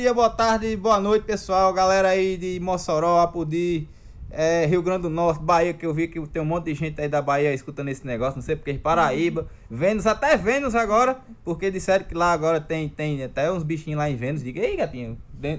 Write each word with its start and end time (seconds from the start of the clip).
dia, 0.00 0.14
boa 0.14 0.30
tarde, 0.30 0.74
boa 0.76 0.98
noite, 0.98 1.24
pessoal. 1.24 1.74
Galera 1.74 2.08
aí 2.08 2.38
de 2.38 2.58
Mossoró, 2.58 3.20
Apodi, 3.20 3.86
é, 4.30 4.64
Rio 4.64 4.80
Grande 4.80 5.02
do 5.02 5.10
Norte, 5.10 5.42
Bahia, 5.42 5.74
que 5.74 5.84
eu 5.84 5.92
vi 5.92 6.08
que 6.08 6.18
tem 6.28 6.40
um 6.40 6.44
monte 6.46 6.64
de 6.66 6.74
gente 6.74 6.98
aí 6.98 7.06
da 7.06 7.20
Bahia 7.20 7.52
escutando 7.52 7.90
esse 7.90 8.06
negócio, 8.06 8.36
não 8.36 8.42
sei 8.42 8.56
porque, 8.56 8.72
Paraíba, 8.72 9.46
Vênus, 9.70 10.06
até 10.06 10.38
Vênus 10.38 10.74
agora, 10.74 11.18
porque 11.44 11.70
disseram 11.70 12.06
que 12.06 12.14
lá 12.14 12.32
agora 12.32 12.62
tem, 12.62 12.88
tem 12.88 13.22
até 13.22 13.52
uns 13.52 13.62
bichinhos 13.62 13.98
lá 13.98 14.08
em 14.08 14.16
Vênus. 14.16 14.42
Diga, 14.42 14.62
ei, 14.62 14.74
gatinho, 14.74 15.18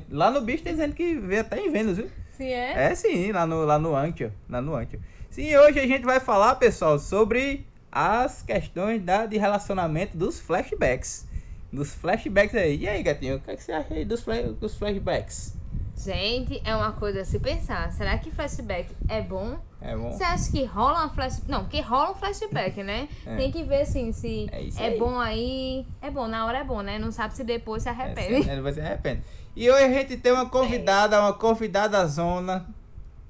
lá 0.09 0.31
no 0.31 0.41
bicho 0.41 0.63
tem 0.63 0.75
gente 0.75 0.95
que 0.95 1.13
vê 1.19 1.37
até 1.37 1.59
em 1.59 1.69
Vênus, 1.69 1.97
viu? 1.97 2.09
Sim, 2.31 2.47
é? 2.47 2.91
É 2.91 2.95
sim, 2.95 3.31
lá 3.31 3.45
no, 3.45 3.63
lá 3.63 3.77
no 3.77 3.95
Antio, 3.95 4.33
lá 4.49 4.59
no 4.59 4.75
Antio. 4.75 4.99
Sim, 5.29 5.55
hoje 5.55 5.79
a 5.79 5.85
gente 5.85 6.03
vai 6.03 6.19
falar, 6.19 6.55
pessoal, 6.55 6.97
sobre 6.97 7.67
as 7.91 8.41
questões 8.41 9.03
da, 9.03 9.27
de 9.27 9.37
relacionamento 9.37 10.17
dos 10.17 10.39
flashbacks. 10.39 11.29
Dos 11.71 11.93
flashbacks 11.93 12.55
aí. 12.55 12.77
E 12.77 12.87
aí, 12.87 13.01
gatinho, 13.01 13.37
o 13.37 13.39
que, 13.39 13.51
é 13.51 13.55
que 13.55 13.63
você 13.63 13.71
acha 13.71 13.93
aí 13.93 14.03
dos, 14.03 14.23
dos 14.59 14.75
flashbacks? 14.75 15.55
Gente, 16.03 16.61
é 16.65 16.75
uma 16.75 16.91
coisa 16.91 17.21
a 17.21 17.25
se 17.25 17.39
pensar. 17.39 17.91
Será 17.91 18.17
que 18.17 18.31
flashback 18.31 18.93
é 19.07 19.21
bom? 19.21 19.57
É 19.79 19.95
bom. 19.95 20.11
Você 20.11 20.23
acha 20.23 20.51
que 20.51 20.63
rola 20.63 21.05
um 21.05 21.09
flashback? 21.09 21.49
Não, 21.49 21.65
que 21.65 21.79
rola 21.81 22.11
um 22.11 22.15
flashback, 22.15 22.81
né? 22.83 23.07
É. 23.25 23.35
Tem 23.37 23.51
que 23.51 23.63
ver 23.63 23.81
assim 23.81 24.11
se 24.11 24.47
é, 24.51 24.87
é 24.87 24.97
bom 24.97 25.19
aí. 25.19 25.85
É 26.01 26.09
bom, 26.09 26.27
na 26.27 26.45
hora 26.45 26.59
é 26.59 26.63
bom, 26.63 26.81
né? 26.81 26.97
Não 26.97 27.11
sabe 27.11 27.35
se 27.35 27.43
depois 27.43 27.83
se 27.83 27.89
arrepende. 27.89 28.49
É, 28.49 28.55
depois 28.55 28.75
se 28.75 28.81
arrepende. 28.81 29.21
E 29.55 29.69
hoje 29.69 29.83
a 29.83 29.89
gente 29.89 30.17
tem 30.17 30.31
uma 30.31 30.49
convidada, 30.49 31.19
uma 31.19 31.33
convidada 31.33 32.05
zona 32.07 32.67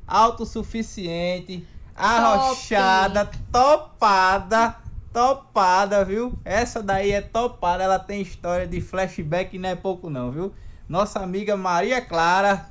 autossuficiente, 0.08 1.66
arrochada, 1.96 3.30
topada, 3.52 4.76
topada, 5.14 6.04
viu? 6.04 6.34
Essa 6.46 6.82
daí 6.82 7.12
é 7.12 7.22
topada, 7.22 7.84
ela 7.84 8.00
tem 8.00 8.22
história 8.22 8.68
de 8.68 8.82
flashback 8.82 9.56
e 9.56 9.60
não 9.60 9.70
é 9.70 9.76
pouco 9.76 10.10
não, 10.10 10.32
viu? 10.32 10.54
Nossa 10.88 11.20
amiga 11.20 11.56
Maria 11.56 12.02
Clara, 12.02 12.70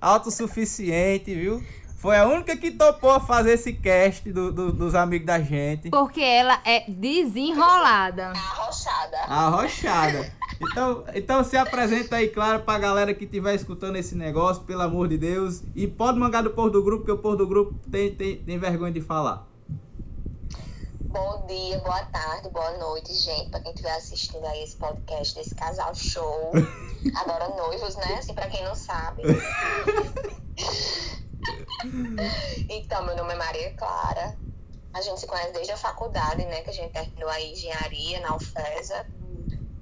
autossuficiente, 0.00 1.34
viu? 1.34 1.62
Foi 1.98 2.16
a 2.16 2.28
única 2.28 2.56
que 2.56 2.70
topou 2.70 3.18
fazer 3.18 3.54
esse 3.54 3.72
cast 3.72 4.30
do, 4.30 4.52
do, 4.52 4.72
dos 4.72 4.94
amigos 4.94 5.26
da 5.26 5.40
gente. 5.40 5.90
Porque 5.90 6.20
ela 6.20 6.60
é 6.64 6.84
desenrolada. 6.88 8.28
Arrochada. 8.28 9.16
Arrochada. 9.26 10.32
Então, 10.60 11.04
então 11.12 11.42
se 11.42 11.56
apresenta 11.56 12.14
aí, 12.14 12.28
claro, 12.28 12.62
pra 12.62 12.78
galera 12.78 13.12
que 13.12 13.24
estiver 13.24 13.52
escutando 13.54 13.96
esse 13.96 14.14
negócio, 14.14 14.62
pelo 14.62 14.82
amor 14.82 15.08
de 15.08 15.18
Deus. 15.18 15.64
E 15.74 15.88
pode 15.88 16.20
mandar 16.20 16.42
do 16.42 16.50
povo 16.50 16.70
do 16.70 16.84
grupo, 16.84 17.04
que 17.04 17.10
o 17.10 17.18
povo 17.18 17.36
do 17.36 17.48
grupo 17.48 17.74
tem, 17.90 18.14
tem, 18.14 18.36
tem 18.36 18.58
vergonha 18.58 18.92
de 18.92 19.00
falar. 19.00 19.47
Bom 21.10 21.46
dia, 21.46 21.80
boa 21.80 22.04
tarde, 22.04 22.50
boa 22.50 22.76
noite, 22.76 23.14
gente, 23.14 23.48
pra 23.48 23.60
quem 23.60 23.72
estiver 23.72 23.94
assistindo 23.94 24.44
aí 24.44 24.62
esse 24.62 24.76
podcast 24.76 25.34
desse 25.34 25.54
casal 25.54 25.94
show. 25.94 26.52
Agora 27.16 27.48
noivos, 27.48 27.96
né? 27.96 28.18
Assim, 28.18 28.34
pra 28.34 28.46
quem 28.46 28.62
não 28.62 28.74
sabe. 28.74 29.22
então, 32.68 33.06
meu 33.06 33.16
nome 33.16 33.32
é 33.32 33.36
Maria 33.36 33.72
Clara. 33.72 34.36
A 34.92 35.00
gente 35.00 35.20
se 35.20 35.26
conhece 35.26 35.52
desde 35.52 35.72
a 35.72 35.78
faculdade, 35.78 36.44
né? 36.44 36.60
Que 36.60 36.70
a 36.70 36.74
gente 36.74 36.92
terminou 36.92 37.30
a 37.30 37.40
engenharia 37.40 38.20
na 38.20 38.36
UFESA. 38.36 39.06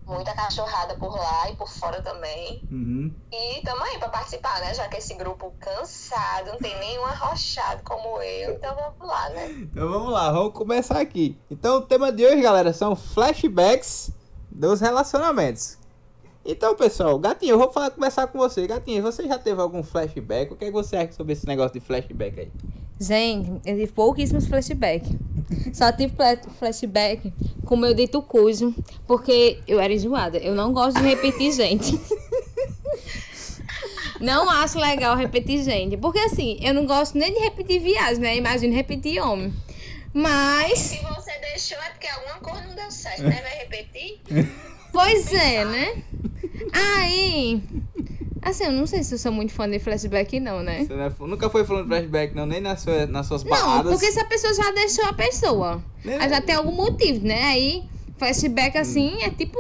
Muita 0.07 0.33
cachorrada 0.35 0.95
por 0.97 1.17
lá 1.17 1.51
e 1.51 1.57
por 1.57 1.69
fora 1.69 2.01
também. 2.01 2.63
Uhum. 2.71 3.13
E 3.33 3.61
tamo 3.63 3.83
aí 3.83 3.99
pra 3.99 4.09
participar, 4.09 4.61
né? 4.61 4.73
Já 4.73 4.87
que 4.89 4.99
esse 4.99 5.15
grupo 5.15 5.53
cansado, 5.59 6.53
não 6.53 6.59
tem 6.59 6.79
nenhum 6.79 7.05
arrochado 7.05 7.83
como 7.83 8.23
eu. 8.23 8.55
Então 8.55 8.75
vamos 8.75 9.09
lá, 9.09 9.29
né? 9.31 9.51
Então 9.51 9.89
vamos 9.89 10.13
lá, 10.13 10.31
vamos 10.31 10.53
começar 10.53 11.01
aqui. 11.01 11.37
Então 11.51 11.79
o 11.79 11.83
tema 11.83 12.13
de 12.13 12.25
hoje, 12.25 12.41
galera, 12.41 12.73
são 12.73 12.95
flashbacks 12.95 14.13
dos 14.49 14.81
relacionamentos. 14.81 15.77
Então, 16.45 16.77
pessoal, 16.77 17.19
Gatinho, 17.19 17.55
eu 17.55 17.59
vou 17.59 17.73
falar, 17.73 17.91
começar 17.91 18.29
com 18.29 18.39
você. 18.39 18.65
Gatinho, 18.69 19.03
você 19.03 19.27
já 19.27 19.37
teve 19.37 19.61
algum 19.61 19.83
flashback? 19.83 20.53
O 20.53 20.57
que, 20.57 20.67
é 20.67 20.69
que 20.69 20.73
você 20.73 20.97
acha 20.97 21.13
sobre 21.13 21.33
esse 21.33 21.45
negócio 21.45 21.73
de 21.73 21.85
flashback 21.85 22.39
aí? 22.39 22.53
Gente, 22.99 23.51
eu 23.65 23.77
tive 23.77 23.93
pouquíssimos 23.93 24.47
flashbacks. 24.47 25.11
Só 25.73 25.93
tive 25.93 26.15
flashback 26.59 27.33
com 27.65 27.75
o 27.75 27.79
meu 27.79 27.93
dito 27.95 28.23
cujo, 28.23 28.75
porque 29.07 29.63
eu 29.67 29.79
era 29.79 29.93
enjoada. 29.93 30.39
Eu 30.39 30.55
não 30.55 30.73
gosto 30.73 31.01
de 31.01 31.09
repetir 31.09 31.53
gente. 31.53 32.01
Não 34.21 34.49
acho 34.49 34.79
legal 34.79 35.15
repetir 35.17 35.63
gente. 35.63 35.97
Porque 35.97 36.19
assim, 36.19 36.59
eu 36.63 36.73
não 36.73 36.87
gosto 36.87 37.19
nem 37.19 37.33
de 37.35 37.41
repetir 37.41 37.83
viagem, 37.83 38.19
né? 38.19 38.37
Imagina 38.37 38.75
repetir 38.75 39.21
homem. 39.21 39.53
Mas. 40.13 40.79
Se 40.79 41.03
você 41.03 41.39
deixou 41.41 41.79
é 41.79 41.91
porque 41.91 42.07
alguma 42.07 42.41
coisa 42.41 42.67
não 42.67 42.75
deu 42.75 42.91
certo, 42.91 43.25
né? 43.25 43.43
Vai 43.43 43.59
repetir? 43.59 44.23
Pois 44.91 45.33
é, 45.35 45.65
né? 45.67 46.03
Aí. 46.73 47.63
Assim, 48.47 48.63
eu 48.63 48.71
não 48.71 48.87
sei 48.87 49.03
se 49.03 49.13
eu 49.13 49.19
sou 49.19 49.33
muito 49.33 49.53
fã 49.53 49.69
de 49.69 49.81
flashback, 49.81 50.39
não, 50.39 50.63
né? 50.63 50.85
Você 50.85 50.95
não 50.95 51.03
é, 51.03 51.13
nunca 51.19 51.51
foi 51.51 51.65
falando 51.65 51.83
de 51.83 51.89
flashback, 51.89 52.33
não, 52.33 52.47
nem 52.47 52.61
nas, 52.61 52.81
suas, 52.81 53.09
nas 53.09 53.27
suas 53.27 53.43
baladas. 53.43 53.87
Não, 53.87 53.91
porque 53.91 54.13
se 54.13 54.21
a 54.21 54.25
pessoa 54.25 54.55
já 54.55 54.71
deixou 54.71 55.05
a 55.05 55.13
pessoa. 55.13 55.85
Nem 56.05 56.17
aí 56.17 56.29
já 56.29 56.41
tem 56.41 56.55
algum 56.55 56.71
motivo, 56.71 57.27
né? 57.27 57.43
Aí, 57.43 57.83
flashback 58.17 58.79
assim 58.79 59.17
hum. 59.17 59.23
é 59.23 59.31
tipo. 59.31 59.59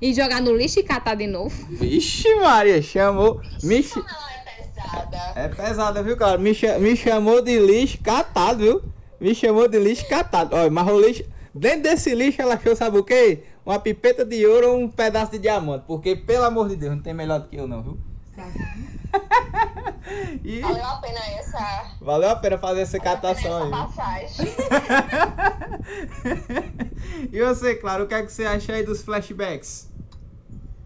Ir 0.00 0.14
jogar 0.14 0.40
no 0.40 0.56
lixo 0.56 0.80
e 0.80 0.82
catar 0.82 1.16
de 1.16 1.26
novo. 1.26 1.54
Vixe, 1.68 2.34
Maria, 2.36 2.80
chamou. 2.80 3.42
Me 3.62 3.82
ch... 3.82 3.94
é 3.98 4.00
pesada. 4.00 5.18
É 5.34 5.48
pesada, 5.48 6.02
viu, 6.02 6.16
cara? 6.16 6.38
Me, 6.38 6.54
ch... 6.54 6.62
me 6.80 6.96
chamou 6.96 7.42
de 7.42 7.58
lixo 7.58 7.98
catado, 8.02 8.60
viu? 8.60 8.82
Me 9.20 9.34
chamou 9.34 9.68
de 9.68 9.78
lixo 9.78 10.08
catado. 10.08 10.56
Olha, 10.56 10.70
mas 10.70 10.88
o 10.88 10.98
lixo. 10.98 11.24
Dentro 11.54 11.82
desse 11.82 12.14
lixo 12.14 12.40
ela 12.40 12.54
achou, 12.54 12.74
sabe 12.74 12.96
o 12.96 13.04
quê? 13.04 13.42
uma 13.64 13.78
pipeta 13.78 14.24
de 14.24 14.46
ouro 14.46 14.72
ou 14.72 14.80
um 14.80 14.88
pedaço 14.88 15.32
de 15.32 15.38
diamante. 15.38 15.84
Porque, 15.86 16.16
pelo 16.16 16.44
amor 16.44 16.68
de 16.68 16.76
Deus, 16.76 16.94
não 16.94 17.02
tem 17.02 17.14
melhor 17.14 17.40
do 17.40 17.48
que 17.48 17.56
eu, 17.56 17.66
não, 17.66 17.82
viu? 17.82 17.98
e... 20.44 20.60
Valeu 20.60 20.84
a 20.84 20.96
pena 20.96 21.18
essa. 21.18 21.96
Valeu 22.00 22.30
a 22.30 22.36
pena 22.36 22.58
fazer 22.58 22.80
essa 22.80 22.98
Valeu 22.98 23.14
catação 23.14 23.64
aí. 23.64 23.70
Passagem. 23.70 24.46
e 27.32 27.42
você, 27.42 27.76
claro, 27.76 28.04
o 28.04 28.08
que 28.08 28.14
é 28.14 28.22
que 28.22 28.32
você 28.32 28.44
acha 28.44 28.72
aí 28.72 28.82
dos 28.82 29.02
flashbacks? 29.02 29.94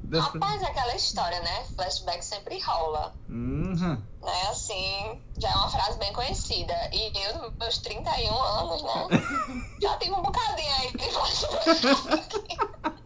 Das... 0.08 0.25
Rapaz, 0.25 0.62
é 0.62 0.66
aquela 0.66 0.94
história, 0.94 1.38
né? 1.41 1.64
Flashback 1.76 2.25
sempre 2.25 2.58
rola. 2.60 3.14
Uhum. 3.28 4.03
Né? 4.22 4.48
Assim, 4.48 5.20
já 5.38 5.50
é 5.50 5.54
uma 5.54 5.69
frase 5.69 5.98
bem 5.98 6.10
conhecida. 6.14 6.72
E 6.92 7.12
eu, 7.26 7.53
meus 7.58 7.76
31 7.78 8.34
anos, 8.34 8.82
né? 8.82 9.06
já 9.82 9.98
tive 9.98 10.12
um 10.12 10.22
bocadinho 10.22 10.72
aí 10.81 10.92
de 10.92 11.12
flashback. 11.12 12.97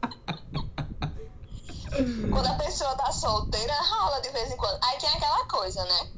Quando 2.30 2.46
a 2.46 2.54
pessoa 2.54 2.94
tá 2.96 3.10
solteira, 3.12 3.72
rola 3.74 4.20
de 4.20 4.30
vez 4.30 4.50
em 4.50 4.56
quando. 4.56 4.78
Aí 4.82 4.98
tem 4.98 5.08
aquela 5.10 5.44
coisa, 5.46 5.84
né? 5.84 6.08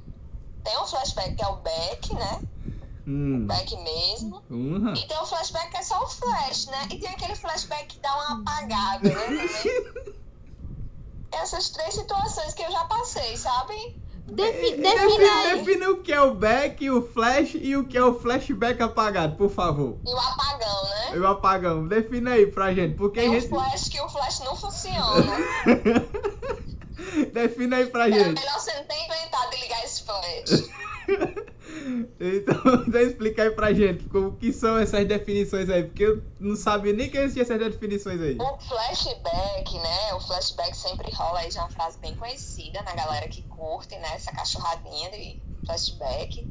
Tem 0.63 0.79
um 0.79 0.87
flashback 0.87 1.35
que 1.35 1.43
é 1.43 1.49
o 1.49 1.57
back, 1.57 2.15
né? 2.15 2.43
Hum. 3.07 3.45
O 3.45 3.47
back 3.47 3.77
mesmo. 3.77 4.45
Uhum. 4.49 4.95
E 4.95 5.07
tem 5.07 5.21
um 5.21 5.27
flashback 5.27 5.71
que 5.71 5.77
é 5.77 5.83
só 5.83 6.03
o 6.03 6.09
flash, 6.09 6.67
né? 6.67 6.89
E 6.91 6.99
tem 6.99 7.11
aquele 7.11 7.35
flashback 7.35 7.87
que 7.87 8.01
dá 8.01 8.15
uma 8.15 8.41
apagada, 8.41 9.09
né? 9.09 9.49
Essas 11.33 11.71
três 11.71 11.95
situações 11.95 12.55
que 12.55 12.63
eu 12.63 12.71
já 12.71 12.85
passei, 12.85 13.37
sabe? 13.37 13.75
Defi 14.27 14.77
define, 14.77 15.55
define 15.55 15.87
o 15.89 16.03
que 16.03 16.13
é 16.13 16.21
o 16.21 16.35
back, 16.35 16.91
o 16.91 17.03
flash 17.03 17.57
e 17.61 17.77
o 17.77 17.85
que 17.85 17.97
é 17.97 18.03
o 18.03 18.19
flashback 18.19 18.83
apagado, 18.83 19.37
por 19.37 19.51
favor. 19.51 19.99
E 20.05 20.11
o 20.11 20.19
apagão, 20.19 20.85
né? 20.85 21.11
E 21.15 21.19
o 21.19 21.27
apagão. 21.27 21.87
Define 21.87 22.31
aí 22.31 22.47
pra 22.47 22.73
gente. 22.73 22.97
Porque 22.97 23.21
Tem 23.21 23.31
gente... 23.33 23.47
o 23.47 23.49
flash 23.51 23.89
que 23.89 24.01
o 24.01 24.09
flash 24.09 24.41
não 24.41 24.57
funciona. 24.57 25.37
Define 27.33 27.75
aí 27.75 27.87
pra 27.87 28.09
é 28.09 28.13
gente. 28.13 28.39
É 28.39 28.43
melhor 28.43 28.61
você 28.61 28.73
não 28.73 28.85
ter 28.85 29.05
inventado 29.05 29.51
de 29.51 29.61
ligar 29.61 29.85
esse 29.85 30.05
flash. 30.05 30.71
então, 32.21 32.55
então 32.89 33.01
explica 33.01 33.43
aí 33.43 33.51
pra 33.51 33.73
gente 33.73 34.09
o 34.15 34.33
que 34.33 34.53
são 34.53 34.79
essas 34.79 35.07
definições 35.07 35.69
aí, 35.69 35.85
porque 35.85 36.05
eu 36.05 36.23
não 36.41 36.57
sabia 36.57 36.93
nem 36.93 37.11
que 37.11 37.19
existia 37.19 37.43
essas 37.43 37.59
definições 37.59 38.21
aí. 38.21 38.37
O 38.41 38.59
flashback, 38.59 39.79
né? 39.79 40.15
O 40.15 40.21
flashback 40.21 40.77
sempre 40.77 41.11
rola 41.13 41.41
aí, 41.41 41.51
já 41.51 41.61
é 41.61 41.65
uma 41.65 41.71
frase 41.71 41.99
bem 41.99 42.15
conhecida 42.15 42.83
na 42.83 42.95
galera 42.95 43.29
que 43.29 43.43
curte, 43.43 43.97
né? 43.99 44.15
Essa 44.15 44.33
cachorradinha 44.33 45.11
de 45.11 45.43
flashback. 45.65 46.49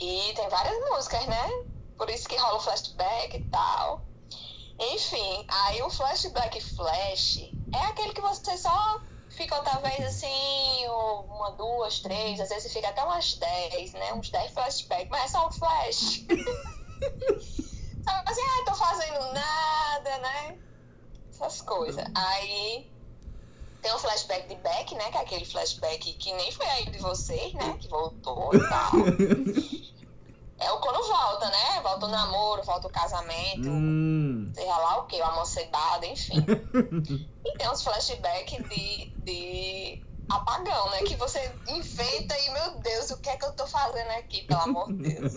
E 0.00 0.32
tem 0.34 0.48
várias 0.48 0.76
músicas, 0.90 1.26
né? 1.26 1.48
Por 1.96 2.10
isso 2.10 2.28
que 2.28 2.36
rola 2.36 2.56
o 2.56 2.60
flashback 2.60 3.36
e 3.36 3.40
tal. 3.50 4.08
Enfim, 4.78 5.46
aí 5.48 5.82
o 5.82 5.90
flashback 5.90 6.60
flash 6.60 7.38
é 7.72 7.86
aquele 7.86 8.12
que 8.12 8.20
você 8.20 8.56
só 8.58 9.00
fica 9.34 9.60
talvez 9.62 10.00
assim, 10.04 10.86
uma, 10.88 11.50
duas, 11.52 12.00
três, 12.00 12.40
às 12.40 12.48
vezes 12.48 12.72
fica 12.72 12.88
até 12.88 13.02
umas 13.02 13.34
dez, 13.34 13.92
né? 13.92 14.12
Uns 14.14 14.30
dez 14.30 14.52
flashbacks, 14.52 15.08
mas 15.10 15.24
é 15.24 15.28
só 15.28 15.48
um 15.48 15.52
flash. 15.52 16.24
Sabe 18.04 18.30
assim, 18.30 18.42
ah, 18.42 18.64
tô 18.66 18.74
fazendo 18.74 19.32
nada, 19.32 20.18
né? 20.18 20.58
Essas 21.30 21.62
coisas. 21.62 22.04
Aí 22.14 22.92
tem 23.80 23.94
um 23.94 23.98
flashback 23.98 24.48
de 24.48 24.56
back, 24.56 24.94
né? 24.94 25.10
Que 25.10 25.18
é 25.18 25.20
aquele 25.20 25.44
flashback 25.44 26.12
que 26.14 26.32
nem 26.34 26.52
foi 26.52 26.66
aí 26.66 26.90
de 26.90 26.98
vocês, 26.98 27.52
né? 27.54 27.76
Que 27.78 27.88
voltou 27.88 28.50
e 28.54 28.68
tal. 28.68 28.92
É 30.64 30.72
o 30.72 30.78
quando 30.78 31.06
volta, 31.06 31.50
né? 31.50 31.80
Volta 31.82 32.06
o 32.06 32.08
namoro, 32.08 32.62
volta 32.62 32.88
o 32.88 32.90
casamento, 32.90 33.68
hum. 33.68 34.50
seja 34.54 34.76
lá 34.78 34.98
o 34.98 35.06
que, 35.06 35.20
o 35.20 35.24
amor 35.24 35.44
cebado, 35.44 36.06
enfim. 36.06 36.36
e 37.44 37.56
tem 37.58 37.70
uns 37.70 37.82
flashbacks 37.82 38.68
de, 38.70 39.14
de 39.20 40.02
apagão, 40.26 40.90
né? 40.90 41.02
Que 41.02 41.16
você 41.16 41.38
inventa 41.68 42.34
e, 42.38 42.50
meu 42.50 42.80
Deus, 42.80 43.10
o 43.10 43.20
que 43.20 43.28
é 43.28 43.36
que 43.36 43.44
eu 43.44 43.52
tô 43.52 43.66
fazendo 43.66 44.10
aqui, 44.12 44.42
pelo 44.44 44.62
amor 44.62 44.86
de 44.94 45.14
Deus? 45.14 45.32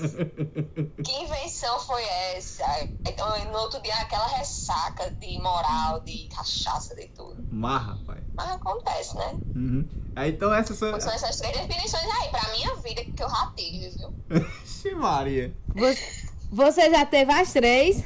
que 1.03 1.11
invenção 1.11 1.77
foi 1.81 2.03
essa? 2.35 2.63
Então, 3.05 3.51
no 3.51 3.57
outro 3.59 3.81
dia, 3.81 3.95
aquela 3.97 4.27
ressaca 4.27 5.11
de 5.11 5.39
moral, 5.39 5.99
de 6.05 6.29
cachaça, 6.29 6.95
de 6.95 7.07
tudo. 7.09 7.45
Mas, 7.51 7.85
rapaz. 7.85 8.23
Mas 8.37 8.51
acontece, 8.51 9.17
né? 9.17 9.39
Uhum. 9.55 9.89
Aí, 10.15 10.31
então 10.31 10.51
essas 10.51 10.77
são. 10.79 10.99
São 10.99 11.13
essas 11.13 11.37
três 11.37 11.55
definições 11.55 12.03
aí, 12.21 12.29
pra 12.29 12.51
minha 12.51 12.75
vida, 12.81 13.03
que 13.05 13.21
eu 13.21 13.27
tive, 13.55 13.89
viu? 13.89 14.15
Maria. 14.97 15.55
Você, 15.73 16.03
você 16.51 16.89
já 16.89 17.05
teve 17.05 17.31
as 17.31 17.53
três? 17.53 18.03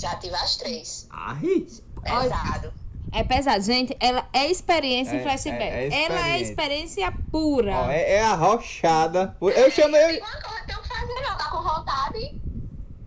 Já 0.00 0.16
tive 0.16 0.34
as 0.34 0.56
três. 0.56 1.06
Ai. 1.10 1.66
Pesado. 2.02 2.72
É 3.10 3.24
pesado, 3.24 3.62
gente. 3.64 3.96
Ela 3.98 4.28
é 4.32 4.50
experiência 4.50 5.14
É, 5.14 5.20
em 5.20 5.22
flashback. 5.22 5.62
é- 5.62 5.88
é 5.88 6.04
Ela 6.04 6.28
é 6.28 6.40
experiência. 6.40 7.10
pura. 7.32 7.74
Ó, 7.74 7.90
é, 7.90 8.12
é 8.12 8.22
arrochada. 8.22 9.36
Eu 9.40 9.70
chamei. 9.70 10.18
Uma 10.20 10.28
coisa 10.42 10.64
tem 10.66 10.76
que 10.76 10.88
fazer, 10.88 11.28
não. 11.28 11.36
Tá 11.38 11.44
com 11.50 11.62
vontade, 11.62 12.18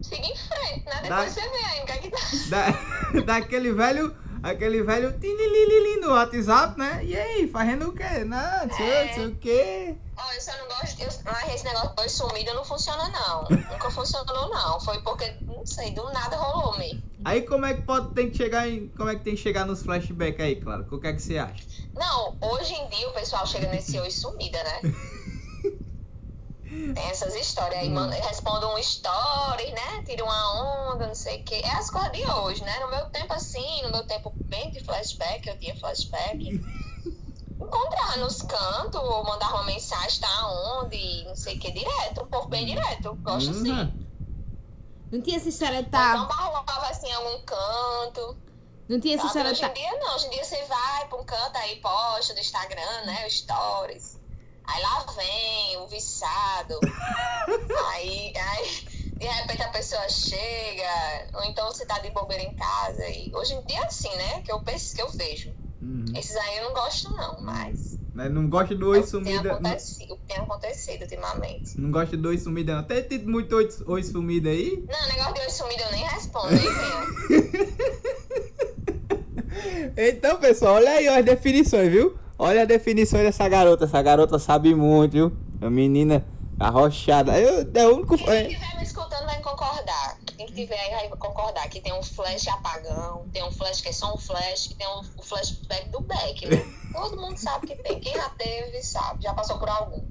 siga 0.02 0.26
em 0.26 0.36
frente, 0.36 0.86
né? 0.86 1.02
Depois 1.04 1.10
Dá- 1.10 1.30
você 1.30 1.42
vê 1.42 1.66
aí 1.66 1.82
o 1.82 1.86
que 1.86 1.92
é 1.92 1.98
que 1.98 2.10
tá. 2.10 2.18
Da, 2.50 3.22
daquele 3.40 3.72
velho. 3.74 4.16
Aquele 4.44 4.82
velho 4.82 5.20
tinililili 5.20 6.02
no 6.02 6.12
WhatsApp, 6.14 6.78
né? 6.80 7.04
E 7.06 7.16
aí, 7.16 7.48
fazendo 7.48 7.90
o 7.90 7.94
quê? 7.94 8.24
Não, 8.26 8.66
não 8.68 8.76
sei, 8.76 8.90
É. 8.90 9.28
o 9.28 9.36
quê. 9.36 9.96
Ó, 10.18 10.34
eu 10.34 10.42
só 10.42 10.52
não 10.58 10.68
gosto. 10.68 11.02
Eu, 11.02 11.10
mas 11.26 11.54
esse 11.54 11.64
negócio 11.66 11.90
de 11.90 11.96
dois 11.96 12.12
sumidos 12.12 12.54
não 12.54 12.66
funciona, 12.66 13.08
não. 13.10 13.44
Nunca 13.44 13.90
funcionou, 13.92 14.50
não. 14.50 14.80
Foi 14.80 15.00
porque, 15.02 15.32
não 15.48 15.64
sei, 15.66 15.94
do 15.94 16.04
nada 16.12 16.36
rolou 16.38 16.78
me. 16.80 17.04
Aí 17.24 17.44
como 17.44 17.68
é 17.68 17.76
que 17.76 17.84
pode 17.84 18.14
tem 18.14 18.32
que 18.32 18.38
chegar 18.38 18.68
em. 18.68 18.90
Como 18.90 19.10
é 19.10 19.16
que 19.16 19.24
tem 19.24 19.36
que 19.36 19.42
chegar 19.42 19.66
nos 19.66 19.84
flashbacks 19.84 20.44
aí, 20.44 20.56
claro? 20.60 20.88
O 20.90 21.00
que 21.00 21.08
é 21.08 21.14
que 21.14 21.22
você 21.22 21.38
acha? 21.38 21.64
Não, 21.96 22.36
hoje 22.42 22.74
em 22.74 22.90
dia 22.90 23.10
o 23.10 23.14
pessoal 23.14 23.46
chega 23.46 23.68
nesse 23.68 24.00
oi 24.00 24.10
sumida, 24.10 24.58
né? 24.64 24.82
Tem 26.72 27.04
essas 27.10 27.36
histórias 27.36 27.82
aí, 27.82 27.90
manda, 27.90 28.16
responde 28.16 28.66
um 28.66 28.78
story, 28.78 29.72
né? 29.72 30.02
Tira 30.06 30.24
uma 30.24 30.94
onda, 30.94 31.08
não 31.08 31.16
sei 31.16 31.42
o 31.42 31.44
quê. 31.44 31.62
É 31.64 31.72
as 31.74 31.90
coisas 31.90 32.12
de 32.14 32.26
hoje, 32.26 32.64
né? 32.64 32.80
No 32.80 32.90
meu 32.90 33.06
tempo 33.10 33.34
assim, 33.34 33.82
no 33.84 33.90
meu 33.90 34.04
tempo 34.06 34.34
bem 34.50 34.72
de 34.72 34.80
flashback, 34.80 35.48
eu 35.50 35.60
tinha 35.60 35.76
flashback. 35.76 36.66
Encontrar 37.62 38.18
nos 38.18 38.42
cantos, 38.42 39.02
ou 39.02 39.24
mandar 39.26 39.54
uma 39.54 39.64
mensagem, 39.66 40.20
tá 40.20 40.48
onde, 40.80 41.26
não 41.26 41.36
sei 41.36 41.56
o 41.56 41.60
que, 41.60 41.72
direto. 41.72 42.28
Um 42.34 42.50
bem 42.50 42.66
direto. 42.66 43.16
Gosto 43.22 43.52
assim. 43.52 43.72
Uhum. 43.72 44.02
Não 45.12 45.22
tinha 45.22 45.38
essa 45.38 45.50
história 45.50 45.84
de 45.84 45.90
tá. 45.90 46.16
Então 46.16 46.82
assim 46.90 47.08
em 47.08 47.14
algum 47.14 47.40
canto. 47.44 48.38
Não 48.88 49.00
tinha 49.00 49.16
essa 49.16 49.28
história 49.28 49.54
de 49.54 49.60
Hoje 49.60 49.66
em 49.66 49.68
tá. 49.68 49.74
dia 49.74 50.00
não, 50.00 50.16
hoje 50.16 50.28
em 50.28 50.30
dia 50.30 50.44
você 50.44 50.64
vai 50.66 51.08
pra 51.08 51.18
um 51.18 51.24
canto 51.24 51.58
aí, 51.58 51.76
posta 51.78 52.34
do 52.34 52.40
Instagram, 52.40 53.06
né? 53.06 53.30
Stories. 53.30 54.21
Aí 54.63 54.81
lá 54.81 55.06
vem 55.16 55.78
o 55.78 55.88
viçado. 55.88 56.80
aí, 57.94 58.34
aí, 58.36 58.84
de 59.19 59.25
repente 59.28 59.63
a 59.63 59.69
pessoa 59.69 60.08
chega, 60.10 61.28
ou 61.34 61.44
então 61.46 61.68
você 61.68 61.86
tá 61.86 62.00
de 62.00 62.12
bobeira 62.12 62.44
em 62.44 62.54
casa. 62.54 63.10
E 63.10 63.31
hoje 63.36 63.54
em 63.54 63.63
dia 63.66 63.80
é 63.80 63.86
assim, 63.86 64.16
né? 64.16 64.42
Que 64.42 64.52
eu 64.52 64.60
penso 64.62 64.96
que 64.96 65.02
eu 65.02 65.10
vejo. 65.10 65.50
Uhum. 65.81 66.06
Esses 66.16 66.36
aí 66.36 66.58
eu 66.58 66.66
não 66.66 66.74
gosto, 66.74 67.10
não, 67.18 67.42
mas. 67.42 68.00
Mas 68.13 68.30
Não 68.31 68.50
gosta 68.50 68.75
do 68.75 68.94
é 68.94 69.00
oi 69.00 69.04
sumida. 69.04 69.60
Não, 69.62 69.72
o 69.72 70.18
que 70.18 70.25
tem 70.28 70.38
acontecido 70.38 71.02
ultimamente. 71.02 71.80
não 71.80 71.92
gosta 71.92 72.18
do 72.18 72.30
oi 72.30 72.38
sumida, 72.38 72.75
não. 72.75 72.84
Tem 72.84 73.02
tido 73.04 73.30
muito 73.30 73.56
oi, 73.56 73.69
oi 73.88 74.04
sumida 74.04 74.50
aí? 74.50 74.86
Não, 74.88 75.08
negócio 75.08 75.34
de 75.34 75.40
oi 75.40 75.50
sumido 75.50 75.81
eu 75.81 75.92
nem 75.92 76.04
respondo, 76.06 76.50
venho. 76.50 76.72
Então, 79.98 80.40
pessoal, 80.40 80.75
olha 80.75 80.92
aí 80.92 81.10
ó, 81.10 81.18
as 81.18 81.25
definições, 81.25 81.92
viu? 81.92 82.18
Olha 82.42 82.64
a 82.64 82.66
definição 82.66 83.22
dessa 83.22 83.48
garota. 83.48 83.86
Essa 83.86 84.02
garota 84.02 84.40
sabe 84.40 84.74
muito, 84.74 85.12
viu? 85.14 85.32
A 85.62 85.70
menina 85.70 86.26
arrochada. 86.58 87.40
Eu, 87.40 87.70
é 87.72 87.88
o 87.88 87.98
único. 87.98 88.18
Quem 88.18 88.28
É, 88.28 88.42
estiver 88.48 88.78
me 88.78 88.84
escutando 88.84 89.26
vai 89.28 89.40
concordar. 89.42 90.18
Quem 90.36 90.48
tiver 90.48 90.80
aí 90.80 91.08
vai 91.08 91.10
concordar 91.20 91.70
que 91.70 91.80
tem 91.82 91.94
um 91.94 92.02
flash 92.02 92.48
apagão, 92.48 93.30
tem 93.32 93.44
um 93.44 93.52
flash 93.52 93.82
que 93.82 93.90
é 93.90 93.92
só 93.92 94.16
um 94.16 94.18
flash, 94.18 94.72
e 94.72 94.76
tem 94.76 94.88
um, 94.88 95.02
o 95.18 95.24
flashback 95.24 95.92
do 95.92 96.02
back, 96.02 96.48
né? 96.48 96.66
Todo 96.92 97.22
mundo 97.22 97.38
sabe 97.38 97.68
que 97.68 97.76
tem. 97.76 98.00
Quem 98.00 98.14
já 98.16 98.30
teve, 98.30 98.82
sabe. 98.82 99.20
Já 99.22 99.34
passou 99.36 99.60
por 99.60 99.70
algum. 99.70 100.02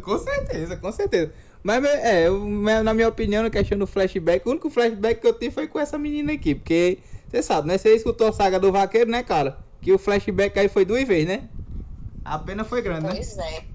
com 0.00 0.18
certeza, 0.18 0.76
com 0.76 0.92
certeza. 0.92 1.34
Mas 1.60 1.84
é, 1.84 2.28
eu- 2.28 2.38
na 2.84 2.94
minha 2.94 3.08
opinião, 3.08 3.42
na 3.42 3.50
questão 3.50 3.76
do 3.76 3.86
flashback, 3.86 4.46
o 4.46 4.52
único 4.52 4.70
flashback 4.70 5.20
que 5.20 5.26
eu 5.26 5.34
tive 5.36 5.52
foi 5.52 5.66
com 5.66 5.80
essa 5.80 5.98
menina 5.98 6.32
aqui. 6.34 6.54
Porque, 6.54 7.00
você 7.28 7.42
sabe, 7.42 7.66
né? 7.66 7.78
Você 7.78 7.94
escutou 7.96 8.28
a 8.28 8.32
saga 8.32 8.60
do 8.60 8.70
vaqueiro, 8.70 9.10
né, 9.10 9.24
cara? 9.24 9.58
Que 9.80 9.92
o 9.92 9.98
flashback 9.98 10.56
aí 10.58 10.68
foi 10.68 10.84
duas 10.84 11.06
vezes, 11.06 11.26
né? 11.26 11.50
A 12.24 12.38
pena 12.38 12.64
foi 12.64 12.80
grande, 12.80 13.06
né? 13.06 13.14
Pois 13.14 13.36
é. 13.36 13.66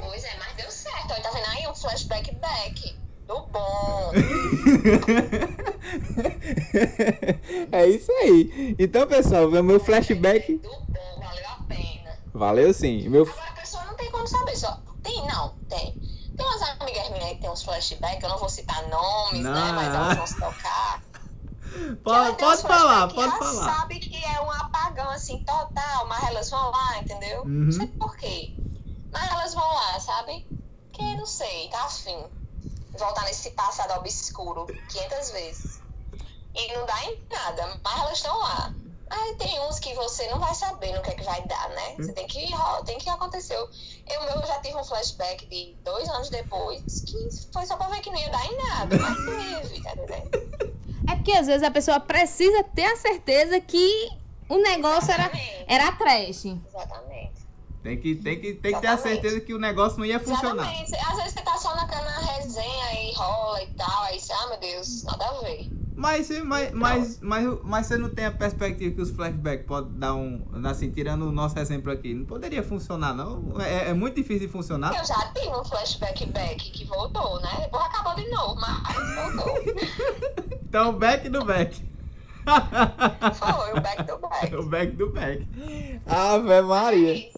Pois 0.00 0.24
é, 0.24 0.36
mas 0.38 0.56
deu 0.56 0.70
certo. 0.70 1.12
Aí 1.12 1.22
tá 1.22 1.30
vendo 1.30 1.46
aí 1.46 1.66
um 1.66 1.74
flashback 1.74 2.30
back. 2.40 2.96
Do 3.26 3.40
bom. 3.46 4.12
é 7.72 7.86
isso 7.86 8.10
aí. 8.22 8.76
Então, 8.78 9.06
pessoal, 9.06 9.50
meu 9.50 9.80
flashback. 9.80 10.56
Do 10.58 10.70
bom, 10.70 11.20
valeu 11.20 11.48
a 11.48 11.56
pena. 11.68 12.18
Valeu 12.32 12.72
sim. 12.72 13.08
Meu... 13.08 13.28
Agora 13.28 13.50
a 13.50 13.60
pessoa 13.60 13.84
não 13.84 13.96
tem 13.96 14.10
como 14.10 14.26
saber. 14.26 14.56
Só... 14.56 14.82
Tem, 15.02 15.26
não, 15.26 15.54
tem. 15.68 15.98
Tem 16.36 16.46
umas 16.46 16.62
amigas 16.80 17.10
minhas 17.10 17.24
aí 17.24 17.34
que 17.34 17.40
tem 17.40 17.50
uns 17.50 17.62
flashbacks, 17.62 18.22
eu 18.22 18.28
não 18.28 18.38
vou 18.38 18.48
citar 18.48 18.80
nomes, 18.88 19.42
né? 19.42 19.50
Não. 19.50 19.74
Mas 19.74 19.94
elas 19.94 20.16
vão 20.16 20.26
se 20.26 20.38
tocar. 20.38 21.02
Pode, 22.02 22.26
Ela 22.28 22.34
pode 22.36 22.62
falar, 22.62 23.08
pode 23.08 23.30
já 23.30 23.38
falar. 23.38 23.72
sabe 23.78 23.98
que 23.98 24.16
é 24.16 24.40
um 24.42 24.50
apagão 24.50 25.10
assim 25.10 25.38
total, 25.40 26.06
mas 26.08 26.24
elas 26.28 26.50
vão 26.50 26.70
lá, 26.70 26.98
entendeu? 26.98 27.42
Uhum. 27.42 27.64
Não 27.66 27.72
sei 27.72 27.86
por 27.88 28.16
quê. 28.16 28.54
Mas 29.12 29.30
elas 29.32 29.54
vão 29.54 29.74
lá, 29.74 30.00
sabe? 30.00 30.46
Que 30.92 31.16
não 31.16 31.26
sei, 31.26 31.68
tá 31.68 31.84
afim. 31.84 32.30
Voltar 32.98 33.24
nesse 33.24 33.50
passado 33.50 33.92
obscuro 33.98 34.66
500 34.88 35.30
vezes. 35.30 35.80
E 36.54 36.72
não 36.72 36.86
dá 36.86 37.04
em 37.04 37.22
nada, 37.30 37.80
mas 37.84 38.00
elas 38.00 38.18
estão 38.18 38.36
lá. 38.38 38.74
Aí 39.10 39.34
tem 39.38 39.60
uns 39.60 39.78
que 39.78 39.94
você 39.94 40.28
não 40.28 40.38
vai 40.38 40.54
saber 40.54 40.92
no 40.92 41.02
que 41.02 41.10
é 41.10 41.14
que 41.14 41.24
vai 41.24 41.46
dar, 41.46 41.68
né? 41.70 41.96
Você 41.96 42.12
tem 42.12 42.26
que, 42.26 42.50
tem 42.84 42.98
que 42.98 43.08
acontecer. 43.08 43.54
Eu, 43.54 43.68
eu 44.10 44.22
meu 44.24 44.46
já 44.46 44.58
tive 44.60 44.76
um 44.76 44.84
flashback 44.84 45.46
de 45.46 45.76
dois 45.82 46.08
anos 46.08 46.28
depois, 46.30 47.02
que 47.06 47.16
foi 47.52 47.64
só 47.66 47.76
pra 47.76 47.88
ver 47.88 48.00
que 48.00 48.10
não 48.10 48.18
ia 48.18 48.30
dar 48.30 48.44
em 48.44 48.56
nada, 48.56 48.96
mas 48.98 49.16
teve, 49.24 49.82
tá 49.82 49.92
entendendo? 49.92 50.77
É 51.08 51.16
porque 51.16 51.32
às 51.32 51.46
vezes 51.46 51.62
a 51.62 51.70
pessoa 51.70 51.98
precisa 51.98 52.62
ter 52.64 52.84
a 52.84 52.96
certeza 52.96 53.58
que 53.60 54.10
o 54.48 54.58
negócio 54.58 55.10
era, 55.10 55.24
Exatamente. 55.24 55.64
era 55.66 55.92
trash. 55.92 56.44
Exatamente. 56.66 57.48
Tem 57.82 57.98
que, 57.98 58.16
tem 58.16 58.40
que, 58.40 58.54
tem 58.54 58.74
que 58.74 58.80
ter 58.80 58.86
a 58.86 58.98
certeza 58.98 59.40
que 59.40 59.54
o 59.54 59.58
negócio 59.58 59.98
não 59.98 60.04
ia 60.04 60.20
funcionar. 60.20 60.64
Exatamente. 60.64 60.94
Às 60.94 61.16
vezes 61.16 61.32
você 61.32 61.40
tá 61.42 61.56
só 61.56 61.74
na, 61.74 61.86
na 61.86 62.32
resenha 62.32 63.02
e 63.02 63.14
rola 63.14 63.62
e 63.62 63.66
tal, 63.68 64.02
aí 64.04 64.20
você, 64.20 64.32
ah 64.32 64.46
meu 64.48 64.60
Deus, 64.60 65.04
nada 65.04 65.24
a 65.26 65.40
ver. 65.40 65.70
Mas, 65.98 66.28
mas, 66.44 66.72
mas, 66.72 67.18
mas, 67.20 67.44
mas 67.64 67.86
você 67.86 67.96
não 67.96 68.08
tem 68.08 68.26
a 68.26 68.30
perspectiva 68.30 68.94
que 68.94 69.00
os 69.00 69.10
flashbacks 69.10 69.66
podem 69.66 69.98
dar 69.98 70.14
um. 70.14 70.44
Assim, 70.64 70.92
tirando 70.92 71.22
o 71.22 71.32
nosso 71.32 71.58
exemplo 71.58 71.90
aqui, 71.90 72.14
não 72.14 72.24
poderia 72.24 72.62
funcionar, 72.62 73.12
não? 73.12 73.60
É, 73.60 73.88
é 73.88 73.94
muito 73.94 74.14
difícil 74.14 74.46
de 74.46 74.52
funcionar. 74.52 74.96
Eu 74.96 75.04
já 75.04 75.18
tive 75.34 75.48
um 75.48 75.64
flashback 75.64 76.24
back 76.26 76.70
que 76.70 76.84
voltou, 76.84 77.40
né? 77.40 77.48
Depois 77.62 77.84
acabou 77.84 78.14
de 78.14 78.30
novo, 78.30 78.60
mas 78.60 79.34
voltou. 79.34 79.67
Então, 80.68 80.98
back 80.98 81.28
do 81.28 81.44
back. 81.44 81.82
Foi 83.34 83.72
o 83.72 83.80
back 83.80 84.02
do 84.04 84.18
back. 84.18 84.54
o 84.56 84.62
back 84.64 84.92
do 84.92 85.12
back. 85.12 85.46
Ave 86.06 86.62
Maria. 86.62 87.28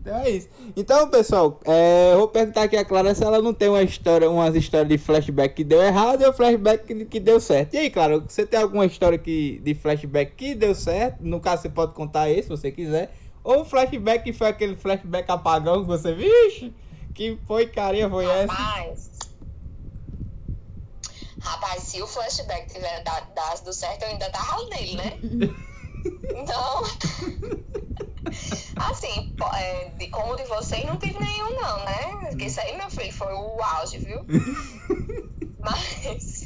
Então 0.00 0.16
é 0.16 0.30
isso. 0.30 0.48
Então, 0.76 1.08
pessoal, 1.08 1.60
é, 1.64 2.12
eu 2.12 2.18
vou 2.18 2.28
perguntar 2.28 2.64
aqui 2.64 2.76
a 2.76 2.84
Clara 2.84 3.14
se 3.14 3.22
ela 3.22 3.40
não 3.40 3.54
tem 3.54 3.68
uma 3.68 3.82
história, 3.82 4.28
umas 4.28 4.54
histórias 4.56 4.88
de 4.88 4.98
flashback 4.98 5.54
que 5.54 5.62
deu 5.64 5.80
errado 5.80 6.22
e 6.22 6.26
o 6.26 6.32
flashback 6.32 6.84
que, 6.84 7.04
que 7.04 7.20
deu 7.20 7.38
certo. 7.40 7.74
E 7.74 7.78
aí, 7.78 7.90
Clara, 7.90 8.18
você 8.18 8.44
tem 8.44 8.60
alguma 8.60 8.84
história 8.84 9.16
que, 9.16 9.60
de 9.62 9.74
flashback 9.74 10.34
que 10.34 10.54
deu 10.56 10.74
certo? 10.74 11.18
No 11.20 11.40
caso, 11.40 11.62
você 11.62 11.68
pode 11.68 11.94
contar 11.94 12.28
esse, 12.30 12.42
se 12.42 12.48
você 12.48 12.72
quiser. 12.72 13.14
Ou 13.44 13.62
um 13.62 13.64
flashback 13.64 14.24
que 14.24 14.32
foi 14.32 14.48
aquele 14.48 14.76
flashback 14.76 15.30
apagão 15.30 15.82
que 15.82 15.86
você, 15.86 16.12
vixe, 16.14 16.72
que 17.14 17.38
foi 17.46 17.66
carinha, 17.68 18.10
foi 18.10 18.24
essa. 18.26 18.52
Rapaz. 21.42 21.82
Se 21.82 22.00
o 22.00 22.06
flashback 22.06 22.72
tiver 22.72 23.02
da- 23.02 23.20
dado 23.20 23.64
do 23.64 23.72
certo, 23.72 24.02
eu 24.02 24.08
ainda 24.08 24.30
tava 24.30 24.64
nele, 24.70 24.96
né? 24.96 25.18
Então. 26.34 26.82
Assim, 28.76 29.34
é, 29.54 29.90
de, 29.90 30.08
como 30.08 30.34
de 30.36 30.44
vocês, 30.44 30.84
não 30.86 30.98
tive 30.98 31.16
nenhum, 31.18 31.62
não, 31.62 31.84
né? 31.84 32.28
Porque 32.30 32.46
isso 32.46 32.60
aí, 32.60 32.76
meu 32.76 32.90
filho, 32.90 33.12
foi 33.12 33.32
o 33.32 33.62
auge, 33.62 33.98
viu? 33.98 34.24
Mas. 35.60 36.42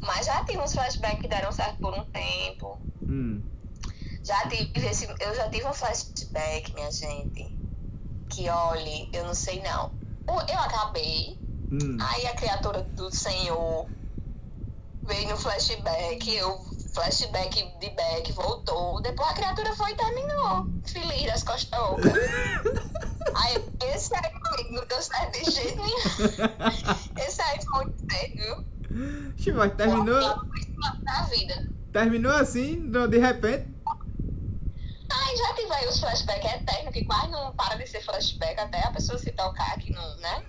Mas 0.00 0.26
já 0.26 0.44
tive 0.44 0.58
uns 0.58 0.74
flashbacks 0.74 1.20
que 1.20 1.28
deram 1.28 1.52
certo 1.52 1.78
por 1.80 1.94
um 1.94 2.04
tempo. 2.06 2.80
Hum. 3.08 3.42
Já 4.24 4.48
tive 4.48 4.86
esse, 4.86 5.06
eu 5.20 5.34
já 5.34 5.48
tive 5.50 5.66
um 5.68 5.74
flashback, 5.74 6.74
minha 6.74 6.90
gente. 6.90 7.56
Que 8.30 8.48
olhe, 8.48 9.10
eu 9.12 9.24
não 9.24 9.34
sei 9.34 9.62
não. 9.62 9.92
Eu 10.48 10.58
acabei, 10.60 11.38
Hum. 11.70 11.96
aí 12.00 12.26
a 12.28 12.34
criatura 12.34 12.82
do 12.96 13.10
Senhor 13.10 13.90
veio 15.06 15.28
no 15.28 15.36
flashback, 15.36 16.34
eu 16.36 16.58
flashback 16.94 17.78
de 17.78 17.90
Beck, 17.90 18.32
voltou. 18.32 19.00
Depois 19.02 19.28
a 19.30 19.34
criatura 19.34 19.74
foi 19.74 19.92
e 19.92 19.96
terminou. 19.96 20.66
Feliz 20.86 21.26
das 21.26 21.42
costas 21.42 21.78
ocas. 21.78 22.12
Aí 23.36 23.68
esse 23.92 24.14
aí 24.14 24.30
comigo 24.30 24.74
não 24.76 24.86
deu 24.86 25.02
certo 25.02 25.44
de 25.44 25.50
jeito 25.50 25.76
nenhum. 25.76 25.98
Esse 27.18 27.42
aí 27.42 27.58
foi 27.70 27.84
muito 27.84 28.02
certo, 28.10 28.36
viu? 28.36 29.32
Ixi, 29.36 29.52
mas 29.52 29.76
terminou, 29.76 30.20
Na 31.04 31.22
vida. 31.28 31.54
terminou 31.92 32.32
assim, 32.32 32.90
de 32.90 33.18
repente. 33.18 33.76
Aí 35.12 35.36
já 35.36 35.54
tive 35.54 35.72
aí 35.74 35.86
os 35.88 36.00
flashbacks 36.00 36.52
eternos, 36.54 36.94
que 36.94 37.02
quase 37.02 37.30
não 37.30 37.52
para 37.54 37.76
de 37.76 37.86
ser 37.86 38.00
flashback 38.00 38.58
até 38.58 38.82
a 38.84 38.90
pessoa 38.92 39.18
se 39.18 39.32
tocar, 39.32 39.76
que 39.78 39.90
não, 39.90 40.16
né? 40.16 40.44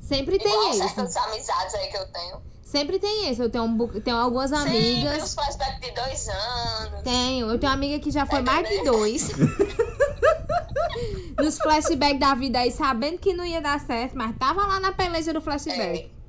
Sempre 0.00 0.36
Igual 0.36 0.50
tem 0.60 0.70
isso. 0.70 0.78
certas 0.80 1.16
amizades 1.16 1.74
aí 1.74 1.88
que 1.88 1.96
eu 1.96 2.06
tenho. 2.06 2.42
Sempre 2.62 2.98
tem 2.98 3.30
isso. 3.30 3.42
Eu 3.42 3.50
tenho, 3.50 3.64
um, 3.64 4.00
tenho 4.00 4.16
algumas 4.16 4.50
Sempre 4.50 4.76
amigas. 4.76 5.22
os 5.24 5.34
flashbacks 5.34 5.80
de 5.80 5.90
dois 5.94 6.28
anos. 6.28 7.02
Tenho. 7.02 7.50
Eu 7.50 7.58
tenho 7.58 7.70
uma 7.70 7.76
amiga 7.76 7.98
que 8.02 8.10
já 8.10 8.26
foi 8.26 8.42
Tá 8.42 8.52
mais 8.52 8.68
que 8.68 8.74
entendendo? 8.74 8.96
dois. 8.98 9.28
Nos 11.38 11.58
flashbacks 11.58 12.20
da 12.20 12.34
vida 12.34 12.58
aí, 12.60 12.70
sabendo 12.70 13.18
que 13.18 13.32
não 13.34 13.44
ia 13.44 13.60
dar 13.60 13.80
certo, 13.80 14.16
mas 14.16 14.36
tava 14.38 14.64
lá 14.66 14.78
na 14.80 14.92
peleja 14.92 15.32
do 15.32 15.40
flashback. 15.40 16.10
É. 16.10 16.22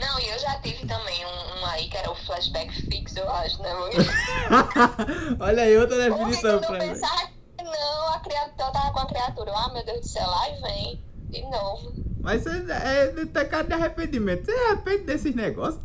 Não, 0.00 0.20
e 0.20 0.28
eu 0.28 0.38
já 0.38 0.54
tive 0.60 0.86
também 0.86 1.26
um, 1.26 1.60
um 1.60 1.66
aí 1.66 1.88
que 1.88 1.96
era 1.96 2.08
o 2.10 2.14
flashback 2.14 2.72
fixo, 2.88 3.18
eu 3.18 3.28
acho, 3.30 3.60
né? 3.60 3.70
Olha 5.40 5.62
aí, 5.64 5.76
outra 5.76 5.96
definição 5.96 6.50
eu 6.52 6.60
pra 6.60 6.70
mim. 6.70 6.78
pensava 6.78 7.26
que 7.26 7.64
não, 7.64 8.08
a 8.14 8.20
criatura, 8.20 8.68
eu 8.68 8.72
tava 8.72 8.92
com 8.92 9.00
a 9.00 9.06
criatura. 9.06 9.52
Ah, 9.56 9.72
meu 9.72 9.84
Deus 9.84 10.00
do 10.00 10.06
céu, 10.06 10.26
lá 10.26 10.48
e 10.50 10.60
vem. 10.62 11.07
De 11.38 11.42
novo. 11.48 11.92
Mas 12.20 12.42
você 12.42 12.50
é, 12.50 13.04
é, 13.04 13.26
tem 13.26 13.48
cara 13.48 13.62
de 13.62 13.72
arrependimento. 13.72 14.44
Você 14.44 14.50
arrepende 14.50 15.04
desses 15.04 15.34
negócios? 15.34 15.82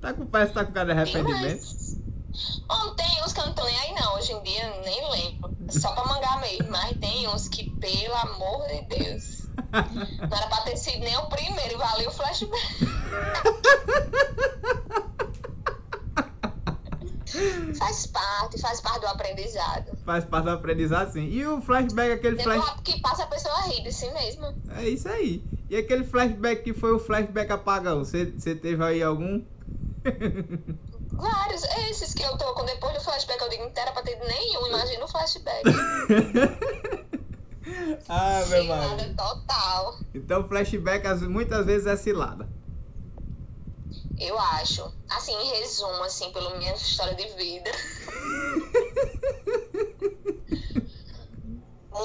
Tá 0.00 0.12
com, 0.12 0.26
parece 0.26 0.52
que 0.52 0.58
tá 0.58 0.64
com 0.64 0.72
cara 0.72 0.86
de 0.86 0.92
arrependimento. 0.92 1.60
Demais. 1.60 1.96
Bom, 2.68 2.94
tem 2.94 3.24
uns 3.24 3.32
que 3.32 3.40
eu 3.40 3.46
não 3.46 3.54
tô 3.54 3.64
nem 3.64 3.78
aí 3.78 3.94
não, 3.94 4.14
hoje 4.16 4.32
em 4.32 4.42
dia 4.42 4.80
nem 4.80 5.10
lembro. 5.10 5.52
É 5.68 5.72
Só 5.72 5.92
pra 5.92 6.04
mangar 6.04 6.40
mesmo, 6.40 6.68
mas 6.70 6.98
tem 6.98 7.28
uns 7.28 7.48
que, 7.48 7.64
pelo 7.78 8.14
amor 8.14 8.66
de 8.66 8.82
Deus. 8.82 9.46
Não 10.18 10.36
era 10.36 10.46
pra 10.48 10.60
ter 10.62 10.76
sido 10.76 10.98
nem 10.98 11.16
o 11.16 11.22
primeiro, 11.28 11.78
valeu 11.78 12.10
o 12.10 12.12
flashback. 12.12 12.78
faz 17.78 18.06
parte, 18.06 18.58
faz 18.58 18.80
parte 18.80 19.00
do 19.00 19.06
aprendizado. 19.06 19.92
Faz 20.04 20.24
parte 20.24 20.44
do 20.44 20.50
aprendizado 20.50 21.12
sim. 21.12 21.28
E 21.28 21.46
o 21.46 21.60
flashback, 21.60 22.12
aquele 22.12 22.36
Depois 22.36 22.62
flash. 22.62 22.80
que 22.82 23.00
passa 23.00 23.24
a 23.24 23.26
pessoa 23.26 23.54
ri 23.68 23.82
de 23.82 23.92
si 23.92 24.10
mesma. 24.12 24.54
É 24.76 24.88
isso 24.88 25.08
aí. 25.08 25.44
E 25.68 25.76
aquele 25.76 26.04
flashback 26.04 26.62
que 26.62 26.72
foi 26.72 26.92
o 26.92 26.98
flashback 26.98 27.52
apagão? 27.52 28.04
Você 28.04 28.26
teve 28.26 28.82
aí 28.82 29.02
algum? 29.02 29.44
Vários, 31.16 31.62
esses 31.90 32.14
que 32.14 32.22
eu 32.22 32.36
tô 32.36 32.52
com 32.54 32.64
depois 32.64 32.94
do 32.94 33.00
flashback, 33.00 33.40
eu 33.40 33.48
digo, 33.48 33.64
não 33.64 33.72
era 33.74 33.92
pra 33.92 34.02
ter 34.02 34.16
nenhum, 34.16 34.66
imagina 34.68 35.04
o 35.04 35.08
flashback. 35.08 35.64
ah, 38.08 38.44
meu 38.48 38.62
Cilada 38.62 39.14
total. 39.16 39.98
Então 40.14 40.46
flashback 40.46 41.08
muitas 41.24 41.66
vezes 41.66 41.86
é 41.86 41.96
cilada. 41.96 42.48
Eu 44.18 44.38
acho. 44.38 44.90
Assim, 45.10 45.32
em 45.34 45.46
resumo, 45.58 46.02
assim, 46.04 46.30
pela 46.32 46.56
minha 46.58 46.74
história 46.74 47.14
de 47.14 47.28
vida. 47.34 47.70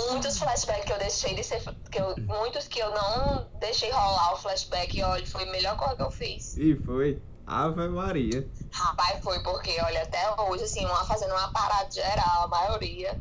muitos 0.09 0.37
flashbacks 0.37 0.85
que 0.85 0.93
eu 0.93 0.97
deixei 0.97 1.35
de 1.35 1.43
ser. 1.43 1.61
Que 1.89 1.99
eu, 1.99 2.15
muitos 2.27 2.67
que 2.67 2.79
eu 2.79 2.89
não 2.91 3.47
deixei 3.59 3.91
rolar 3.91 4.33
o 4.33 4.37
flashback, 4.37 5.01
olha, 5.03 5.25
foi 5.25 5.43
a 5.43 5.51
melhor 5.51 5.75
coisa 5.77 5.95
que 5.95 6.01
eu 6.01 6.11
fiz. 6.11 6.57
E 6.57 6.75
foi. 6.75 7.21
Ave 7.45 7.87
Maria. 7.89 8.47
Rapaz, 8.71 9.19
foi 9.21 9.41
porque, 9.43 9.77
olha, 9.81 10.03
até 10.03 10.41
hoje, 10.43 10.63
assim, 10.63 10.85
uma, 10.85 11.03
fazendo 11.05 11.31
uma 11.31 11.49
parada 11.49 11.91
geral, 11.91 12.43
a 12.43 12.47
maioria 12.47 13.19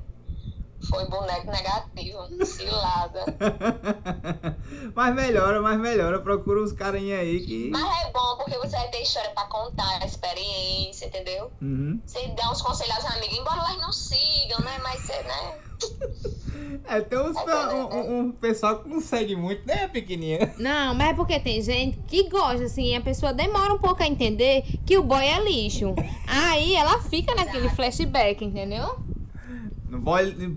foi 0.90 1.08
boneco 1.08 1.50
negativo, 1.50 2.44
cilada. 2.44 3.24
mas 4.94 5.14
melhora, 5.14 5.62
mas 5.62 5.78
melhora. 5.78 6.20
Procura 6.20 6.62
uns 6.62 6.72
carinha 6.72 7.18
aí 7.18 7.40
que. 7.46 7.70
Mas 7.70 7.82
é 8.06 8.12
bom 8.12 8.36
porque 8.36 8.58
você 8.58 8.76
vai 8.76 8.88
ter 8.88 9.02
história 9.02 9.30
pra 9.30 9.44
contar, 9.44 10.04
experiência, 10.04 11.06
entendeu? 11.06 11.52
Uhum. 11.62 12.00
Você 12.04 12.28
dá 12.36 12.50
uns 12.50 12.60
conselhos 12.60 12.94
aos 12.96 13.16
amigos, 13.16 13.38
embora 13.38 13.60
elas 13.60 13.78
não 13.80 13.92
sigam, 13.92 14.60
né? 14.62 14.78
Mas 14.82 15.00
você, 15.00 15.22
né? 15.22 15.58
É, 16.88 17.00
tem 17.00 17.16
uns, 17.18 17.36
um, 17.36 17.96
um- 17.96 18.18
um 18.18 18.32
pessoal 18.32 18.80
que 18.82 18.88
não 18.88 19.00
segue 19.00 19.36
muito, 19.36 19.64
né, 19.66 19.86
pequenininha? 19.86 20.52
Não, 20.58 20.92
mas 20.94 21.10
é 21.10 21.14
porque 21.14 21.38
tem 21.38 21.62
gente 21.62 21.98
que 22.08 22.28
gosta, 22.28 22.64
assim, 22.64 22.96
a 22.96 23.00
pessoa 23.00 23.32
demora 23.32 23.72
um 23.72 23.78
pouco 23.78 24.02
a 24.02 24.06
entender 24.06 24.64
que 24.84 24.98
o 24.98 25.04
boy 25.04 25.24
é 25.24 25.44
lixo. 25.44 25.94
Aí 26.26 26.74
ela 26.74 26.98
fica 27.02 27.32
naquele 27.36 27.68
flashback, 27.68 28.44
entendeu? 28.44 28.84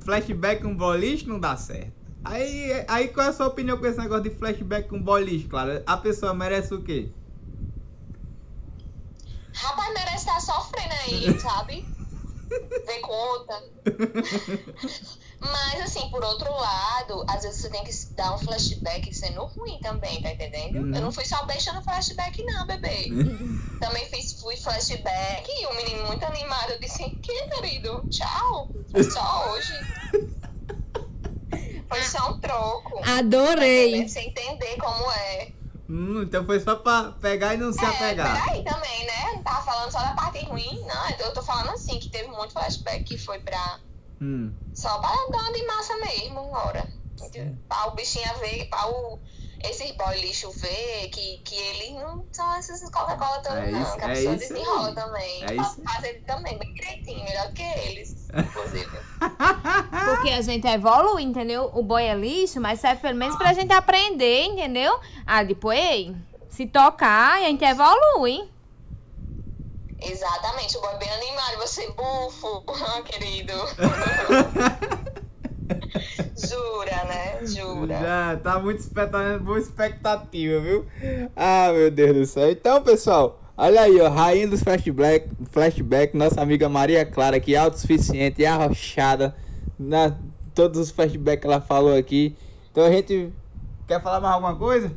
Flashback 0.03 0.61
com 0.61 0.75
boliche 0.75 1.27
não 1.27 1.39
dá 1.39 1.55
certo. 1.55 1.93
Aí, 2.23 2.85
aí 2.87 3.07
qual 3.09 3.25
é 3.27 3.29
a 3.29 3.33
sua 3.33 3.47
opinião 3.47 3.77
com 3.77 3.85
esse 3.85 3.97
negócio 3.97 4.23
de 4.23 4.29
flashback 4.29 4.87
com 4.87 5.01
boliche, 5.01 5.47
claro? 5.47 5.83
A 5.85 5.97
pessoa 5.97 6.33
merece 6.33 6.73
o 6.73 6.81
quê? 6.81 7.11
Rapaz, 9.53 9.93
merece 9.93 10.17
estar 10.17 10.39
sofrendo 10.39 10.93
aí, 11.05 11.39
sabe? 11.39 11.85
Vê 12.85 12.99
conta. 12.99 13.63
Mas, 15.51 15.81
assim, 15.81 16.07
por 16.09 16.23
outro 16.23 16.50
lado, 16.50 17.25
às 17.27 17.43
vezes 17.43 17.59
você 17.62 17.69
tem 17.69 17.83
que 17.83 17.91
dar 18.15 18.33
um 18.33 18.38
flashback 18.38 19.13
sendo 19.13 19.43
ruim 19.45 19.79
também, 19.81 20.21
tá 20.21 20.31
entendendo? 20.31 20.77
Uhum. 20.77 20.95
Eu 20.95 21.01
não 21.01 21.12
fui 21.12 21.25
só 21.25 21.45
besta 21.45 21.73
no 21.73 21.83
flashback, 21.83 22.41
não, 22.45 22.65
bebê. 22.65 23.09
também 23.79 24.05
fiz, 24.09 24.39
fui 24.39 24.55
flashback 24.55 25.45
e 25.50 25.67
um 25.67 25.75
menino 25.75 26.05
muito 26.07 26.23
animado 26.25 26.71
eu 26.71 26.79
disse, 26.79 27.03
que 27.21 27.47
querido? 27.50 28.05
Tchau. 28.09 28.71
Foi 28.89 29.03
só 29.03 29.51
hoje. 29.51 29.73
Foi 31.89 32.01
só 32.03 32.31
um 32.31 32.38
troco. 32.39 33.01
Adorei. 33.03 34.00
Pra 34.00 34.07
você 34.07 34.19
entender 34.21 34.77
como 34.77 35.12
é. 35.12 35.51
Hum, 35.89 36.21
então 36.23 36.45
foi 36.45 36.59
só 36.62 36.77
pra 36.77 37.12
pegar 37.12 37.53
e 37.53 37.57
não 37.57 37.73
se 37.73 37.83
É, 37.83 37.88
apegar. 37.88 38.33
peraí 38.33 38.63
também, 38.63 39.05
né? 39.05 39.33
Não 39.35 39.43
tava 39.43 39.62
falando 39.65 39.91
só 39.91 40.00
da 40.00 40.13
parte 40.13 40.43
ruim, 40.45 40.79
não. 40.88 41.09
Eu 41.19 41.33
tô 41.33 41.41
falando 41.43 41.71
assim, 41.71 42.00
que 42.00 42.07
teve 42.09 42.29
muito 42.29 42.53
flashback 42.53 43.03
que 43.03 43.17
foi 43.17 43.39
pra. 43.39 43.79
Hum. 44.21 44.55
Só 44.73 44.97
pra 44.99 45.09
dar 45.09 45.39
uma 45.41 45.53
de 45.53 45.67
massa 45.67 45.95
mesmo, 45.97 46.51
ora. 46.51 46.87
Pra 47.69 47.87
o 47.87 47.91
bichinho 47.95 48.37
ver, 48.39 48.65
pra 48.69 48.87
o. 48.87 49.19
Esses 49.65 49.95
boy 49.95 50.19
lixo 50.19 50.51
ver 50.51 51.07
que, 51.07 51.37
que 51.45 51.55
eles 51.55 51.91
não 51.93 52.25
são 52.33 52.59
esses 52.59 52.81
Coca-Cola 52.91 53.39
todos, 53.39 53.59
É 53.59 53.71
não. 53.71 53.81
isso- 53.81 53.95
que 53.97 54.03
a 54.03 54.09
é 54.09 54.13
pessoa 54.13 54.35
isso 54.35 54.49
desenrola 54.49 54.87
aí. 54.89 54.95
também. 54.95 55.43
É 55.45 55.55
isso. 55.55 55.81
fazer 55.83 56.13
também 56.27 56.57
bem 56.59 56.73
direitinho, 56.73 57.23
melhor 57.23 57.53
que 57.53 57.61
eles, 57.61 58.27
inclusive. 58.35 58.99
Porque 60.05 60.29
a 60.31 60.41
gente 60.41 60.67
evolui, 60.67 61.23
entendeu? 61.23 61.71
O 61.73 61.81
boy 61.81 62.03
é 62.03 62.13
lixo, 62.13 62.59
mas 62.59 62.81
serve 62.81 63.01
pelo 63.01 63.15
menos 63.17 63.37
pra 63.37 63.53
gente 63.53 63.71
aprender, 63.71 64.43
entendeu? 64.47 64.99
Ah, 65.25 65.43
depois, 65.43 65.79
ei, 65.79 66.13
se 66.49 66.65
tocar, 66.67 67.37
a 67.37 67.41
gente 67.45 67.63
evolui. 67.63 68.51
Exatamente, 70.05 70.77
o 70.77 70.81
boy 70.81 70.98
bem 70.98 71.10
animado, 71.10 71.57
você 71.60 71.89
bufo, 71.93 72.63
querido. 73.07 73.53
Jura, 76.36 77.05
né? 77.05 77.45
Jura. 77.45 78.00
Já 78.00 78.38
tá 78.38 78.60
muito 78.60 78.79
expectativa, 78.79 79.39
boa 79.39 79.60
expectativa, 79.60 80.60
viu? 80.60 80.86
Ah, 81.36 81.72
meu 81.72 81.89
Deus 81.89 82.15
do 82.15 82.25
céu. 82.25 82.51
Então, 82.51 82.81
pessoal, 82.81 83.41
olha 83.55 83.81
aí, 83.81 84.01
ó, 84.01 84.10
rainha 84.10 84.48
dos 84.48 84.62
flashback, 84.62 85.29
flashback, 85.50 86.17
nossa 86.17 86.41
amiga 86.41 86.67
Maria 86.67 87.05
Clara, 87.05 87.39
que 87.39 87.55
é 87.55 87.57
autossuficiente 87.57 88.41
e 88.41 88.45
arrochada 88.45 89.33
na 89.79 90.17
todos 90.53 90.79
os 90.79 90.91
flashbacks 90.91 91.41
que 91.41 91.48
ela 91.48 91.62
falou 91.62 91.95
aqui. 91.95 92.38
Então 92.72 92.83
a 92.83 92.91
gente 92.91 93.33
quer 93.88 94.01
falar 94.01 94.19
mais 94.19 94.33
alguma 94.33 94.55
coisa? 94.57 94.91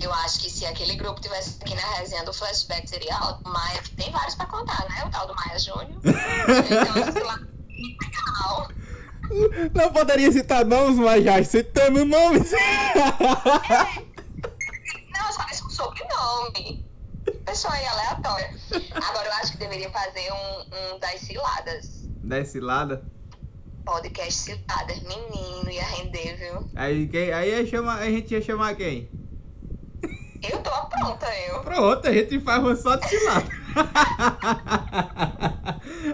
Eu 0.00 0.12
acho 0.12 0.40
que 0.40 0.50
se 0.50 0.66
aquele 0.66 0.96
grupo 0.96 1.20
tivesse 1.20 1.58
aqui 1.60 1.74
na 1.74 1.94
resenha 1.96 2.24
do 2.24 2.32
flashback, 2.32 2.88
seria 2.88 3.16
alto. 3.16 3.48
Maia, 3.48 3.80
que 3.82 3.90
tem 3.92 4.10
vários 4.10 4.34
pra 4.34 4.46
contar, 4.46 4.84
né? 4.88 5.04
O 5.06 5.10
tal 5.10 5.26
do 5.26 5.34
Maia 5.34 5.58
Júnior. 5.58 6.00
Então, 6.02 7.26
lá, 7.26 7.38
legal. 7.78 8.68
Não 9.74 9.92
poderia 9.92 10.30
citar 10.32 10.64
nomes, 10.64 10.98
mas 10.98 11.24
já 11.24 11.42
citando 11.44 12.04
nomes. 12.04 12.50
Não, 15.14 15.32
só 15.32 15.44
disse 15.44 15.64
um 15.64 15.70
sobrenome. 15.70 16.84
Pessoa 17.44 17.72
aí 17.72 17.86
aleatória. 17.86 18.50
Agora 18.92 19.28
eu 19.28 19.32
acho 19.34 19.52
que 19.52 19.58
deveria 19.58 19.90
fazer 19.90 20.32
um, 20.32 20.94
um 20.94 20.98
das 20.98 21.20
ciladas. 21.20 22.08
Da 22.24 22.44
cilada. 22.44 23.04
Podcast 23.84 24.32
ciladas. 24.32 25.00
Menino, 25.00 25.70
ia 25.70 25.86
render, 25.86 26.36
viu? 26.36 26.68
Aí, 26.74 27.08
quem, 27.08 27.32
aí 27.32 27.50
ia 27.50 27.66
chamar, 27.66 28.00
a 28.00 28.10
gente 28.10 28.34
ia 28.34 28.42
chamar 28.42 28.74
quem? 28.74 29.08
Eu 30.42 30.62
tô 30.62 30.70
pronta, 30.88 31.26
eu. 31.46 31.60
Pronto, 31.60 32.08
a 32.08 32.12
gente 32.12 32.40
faz 32.40 32.62
uma 32.62 32.74
só 32.74 32.96
de 32.96 33.08
cilada. 33.08 33.48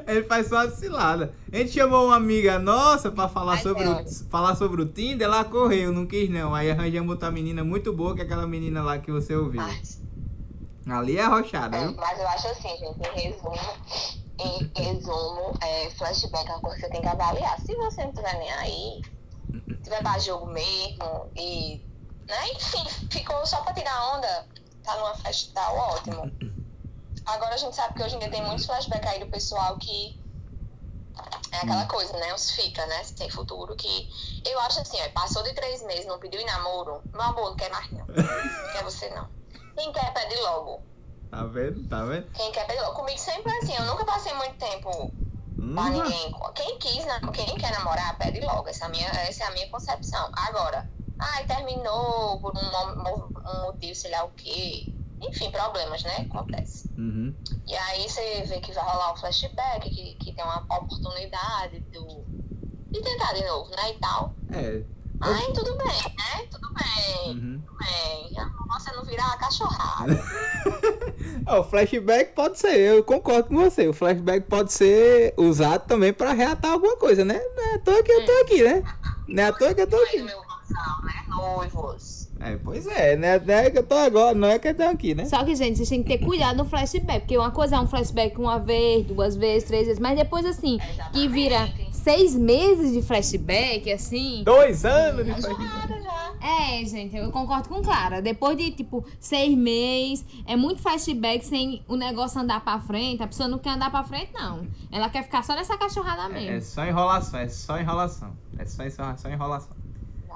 Ele 0.07 0.23
faz 0.25 0.49
só 0.49 0.65
de 0.67 0.77
cilada. 0.77 1.35
A 1.51 1.57
gente 1.57 1.73
chamou 1.73 2.07
uma 2.07 2.17
amiga 2.17 2.59
nossa 2.59 3.11
pra 3.11 3.29
falar 3.29 3.55
Mas 3.55 3.63
sobre, 3.63 3.89
o, 3.89 4.05
falar 4.31 4.55
sobre 4.55 4.83
o 4.83 4.87
Tinder, 4.87 5.27
ela 5.27 5.45
correu, 5.45 5.93
não 5.93 6.07
quis 6.07 6.29
não. 6.29 6.55
Aí 6.55 6.71
arranjamos 6.71 7.11
outra 7.11 7.31
menina 7.31 7.65
muito 7.65 7.93
boa, 7.93 8.15
que 8.15 8.21
é 8.21 8.25
aquela 8.25 8.47
menina 8.47 8.83
lá 8.83 8.99
que 8.99 9.11
você 9.11 9.35
ouviu. 9.35 9.63
Ai, 9.63 9.81
Ali 10.87 11.19
é 11.19 11.25
rochada, 11.25 11.77
É, 11.77 11.87
viu? 11.87 11.97
mas 11.97 12.19
eu 12.19 12.29
acho 12.29 12.49
assim, 12.49 12.69
gente, 12.79 12.99
em 13.03 13.31
resumo, 13.31 13.57
em 14.41 14.71
resumo, 14.77 15.53
é, 15.63 15.91
flashback 15.91 16.49
é 16.49 16.53
uma 16.53 16.61
coisa 16.61 16.77
que 16.77 16.87
você 16.87 16.93
tem 16.93 17.03
que 17.03 17.09
avaliar. 17.09 17.59
Se 17.59 17.75
você 17.75 18.05
não 18.05 18.13
tiver 18.13 18.39
nem 18.39 18.51
aí, 18.53 19.01
tiver 19.83 20.03
pra 20.03 20.19
jogo 20.19 20.47
mesmo 20.47 21.27
e, 21.37 21.83
né, 22.29 22.49
enfim, 22.53 22.85
ficou 23.11 23.45
só 23.47 23.61
pra 23.63 23.73
tirar 23.75 24.15
onda, 24.15 24.49
tá 24.83 24.97
numa 24.97 25.15
festa 25.15 25.51
tal, 25.55 25.77
ótimo. 25.77 26.23
Agora 27.27 27.55
a 27.55 27.59
gente 27.59 27.75
sabe 27.77 27.95
que 27.95 28.03
hoje 28.03 28.17
em 28.17 28.19
dia 28.19 28.31
tem 28.31 28.43
muitos 28.43 28.65
flashbacks 28.67 29.11
aí 29.11 29.21
do 29.21 29.27
pessoal 29.29 29.77
que 29.79 30.19
é 31.53 31.59
aquela 31.59 31.87
coisa, 31.87 32.17
né? 32.17 32.33
Os 32.35 32.51
fica, 32.53 32.85
né? 32.87 33.05
Sem 33.05 33.29
futuro, 33.31 33.75
que 33.77 34.09
eu 34.47 34.59
acho 34.61 34.81
assim, 34.81 34.99
ó, 35.03 35.09
passou 35.11 35.43
de 35.43 35.53
três 35.53 35.83
meses, 35.83 36.07
não 36.07 36.19
pediu 36.19 36.41
em 36.41 36.47
namoro, 36.47 37.03
meu 37.13 37.23
amor, 37.23 37.51
não 37.51 37.57
quer 37.57 37.71
mais 37.71 37.91
não. 37.91 38.07
Não 38.07 38.73
quer 38.73 38.85
você 38.85 39.09
não. 39.11 39.29
Quem 39.75 39.93
quer, 39.93 40.13
pede 40.13 40.37
logo. 40.37 40.83
Tá 41.31 41.45
vendo? 41.45 41.87
Tá 41.89 42.05
vendo? 42.05 42.31
Quem 42.33 42.51
quer 42.53 42.67
pede 42.67 42.81
logo. 42.81 42.95
Comigo 42.95 43.19
sempre 43.19 43.51
é 43.51 43.59
assim, 43.59 43.75
eu 43.75 43.85
nunca 43.87 44.05
passei 44.05 44.33
muito 44.35 44.57
tempo 44.57 44.91
pra 44.91 45.05
Hum, 45.85 45.91
ninguém. 45.91 46.33
Quem 46.55 46.79
quis, 46.79 47.05
né? 47.05 47.21
quem 47.35 47.57
quer 47.59 47.73
namorar, 47.73 48.17
pede 48.17 48.41
logo. 48.41 48.69
Essa 48.69 48.87
é 48.87 48.89
minha, 48.89 49.09
essa 49.09 49.45
é 49.45 49.47
a 49.49 49.51
minha 49.51 49.69
concepção. 49.71 50.31
Agora, 50.47 50.89
ai, 51.19 51.45
terminou 51.45 52.41
por 52.41 52.53
um, 52.57 53.51
um 53.51 53.67
motivo, 53.67 53.95
sei 53.95 54.11
lá 54.11 54.25
o 54.25 54.31
quê. 54.31 54.93
Enfim, 55.21 55.51
problemas, 55.51 56.03
né? 56.05 56.17
Acontece. 56.31 56.87
Uhum. 56.97 57.35
E 57.67 57.77
aí 57.77 58.09
você 58.09 58.43
vê 58.45 58.61
que 58.61 58.73
vai 58.73 58.85
rolar 58.85 59.13
um 59.13 59.17
flashback, 59.17 59.91
que, 59.91 60.15
que 60.15 60.33
tem 60.33 60.45
uma 60.45 60.59
oportunidade 60.79 61.81
do, 61.93 62.25
de 62.93 63.01
tentar 63.03 63.33
de 63.35 63.45
novo, 63.45 63.71
né? 63.71 63.91
E 63.91 63.95
tal. 63.95 64.37
É. 64.51 64.85
Ai, 65.21 65.45
tudo 65.53 65.77
bem, 65.79 66.03
né? 66.17 66.47
Tudo 66.51 66.69
bem, 66.73 67.35
Uhum. 67.35 67.63
tudo 67.67 67.79
bem. 67.79 68.33
Você 68.79 68.93
não 68.93 69.05
virar 69.05 69.37
cachorrada. 69.39 70.13
Ó, 71.47 71.61
o 71.61 71.65
flashback 71.65 72.33
pode 72.35 72.59
ser, 72.59 72.79
eu 72.79 73.03
concordo 73.03 73.49
com 73.49 73.57
você. 73.57 73.89
O 73.89 73.93
flashback 73.93 74.47
pode 74.47 74.73
ser 74.73 75.35
usado 75.37 75.85
também 75.87 76.13
pra 76.13 76.33
reatar 76.33 76.73
alguma 76.73 76.97
coisa, 76.97 77.25
né? 77.25 77.39
Não 77.57 77.63
é 77.65 77.75
à 77.75 77.79
toa 77.81 78.03
que 78.03 78.13
eu 78.13 78.25
tô 78.25 78.33
aqui, 78.43 78.63
né? 78.63 78.85
Não 79.27 79.43
é 79.43 79.47
à 79.47 79.53
toa 79.53 79.75
que 79.75 79.81
eu 79.81 79.87
tô 79.87 79.97
aqui. 79.97 80.23
meu 80.23 80.48
né? 81.05 81.13
Noivos. 81.29 82.29
É, 82.41 82.57
pois 82.57 82.87
é, 82.87 83.17
né? 83.17 83.39
Não 83.39 83.55
é 83.55 83.71
que 83.71 83.79
eu 83.79 83.83
tô 83.83 83.95
agora, 83.97 84.35
não 84.35 84.49
é 84.49 84.59
que 84.59 84.69
eu 84.69 84.75
tô 84.75 84.83
aqui, 84.85 85.15
né? 85.15 85.25
Só 85.25 85.45
que, 85.45 85.55
gente, 85.57 85.77
vocês 85.77 85.89
têm 85.89 86.03
que 86.03 86.17
ter 86.19 86.25
cuidado 86.25 86.57
no 86.57 86.65
flashback. 86.65 87.21
Porque 87.21 87.37
uma 87.37 87.51
coisa 87.51 87.77
é 87.77 87.81
um 87.81 87.87
flashback 87.87 88.39
uma 88.39 88.59
vez, 88.59 89.05
duas 89.07 89.35
vezes, 89.37 89.67
três 89.67 89.87
vezes. 89.87 90.01
Mas 90.01 90.17
depois, 90.17 90.47
assim, 90.47 90.79
que 91.13 91.27
vira 91.27 91.69
seis 91.91 92.35
meses 92.37 92.93
de 92.93 93.03
flashback, 93.03 93.91
assim. 93.93 94.43
Dois 94.45 94.85
anos 94.85 95.25
de 95.27 95.33
flashback. 95.35 95.99
É, 96.41 96.85
gente, 96.85 97.17
eu 97.17 97.33
concordo 97.33 97.69
com 97.69 97.83
Clara. 97.83 98.23
Depois 98.23 98.57
de, 98.57 98.71
tipo, 98.71 99.05
seis 99.19 99.57
meses, 99.59 100.25
é 100.47 100.55
muito 100.55 100.81
flashback 100.81 101.45
sem 101.45 101.83
o 101.89 101.97
negócio 101.97 102.41
andar 102.41 102.61
pra 102.61 102.79
frente. 102.79 103.21
A 103.23 103.27
pessoa 103.27 103.49
não 103.49 103.59
quer 103.59 103.71
andar 103.71 103.91
pra 103.91 104.05
frente, 104.05 104.31
não. 104.33 104.67
Ela 104.93 105.09
quer 105.11 105.25
ficar 105.25 105.43
só 105.43 105.57
nessa 105.57 105.77
cachorrada 105.77 106.23
É, 106.23 106.27
é 106.27 106.51
mesmo. 106.53 106.71
só 106.71 106.85
enrolação, 106.87 107.41
é 107.41 107.49
só 107.49 107.81
enrolação. 107.81 108.37
É 108.57 108.65
só, 108.65 108.89
só, 108.89 109.17
só 109.17 109.29
enrolação. 109.29 109.77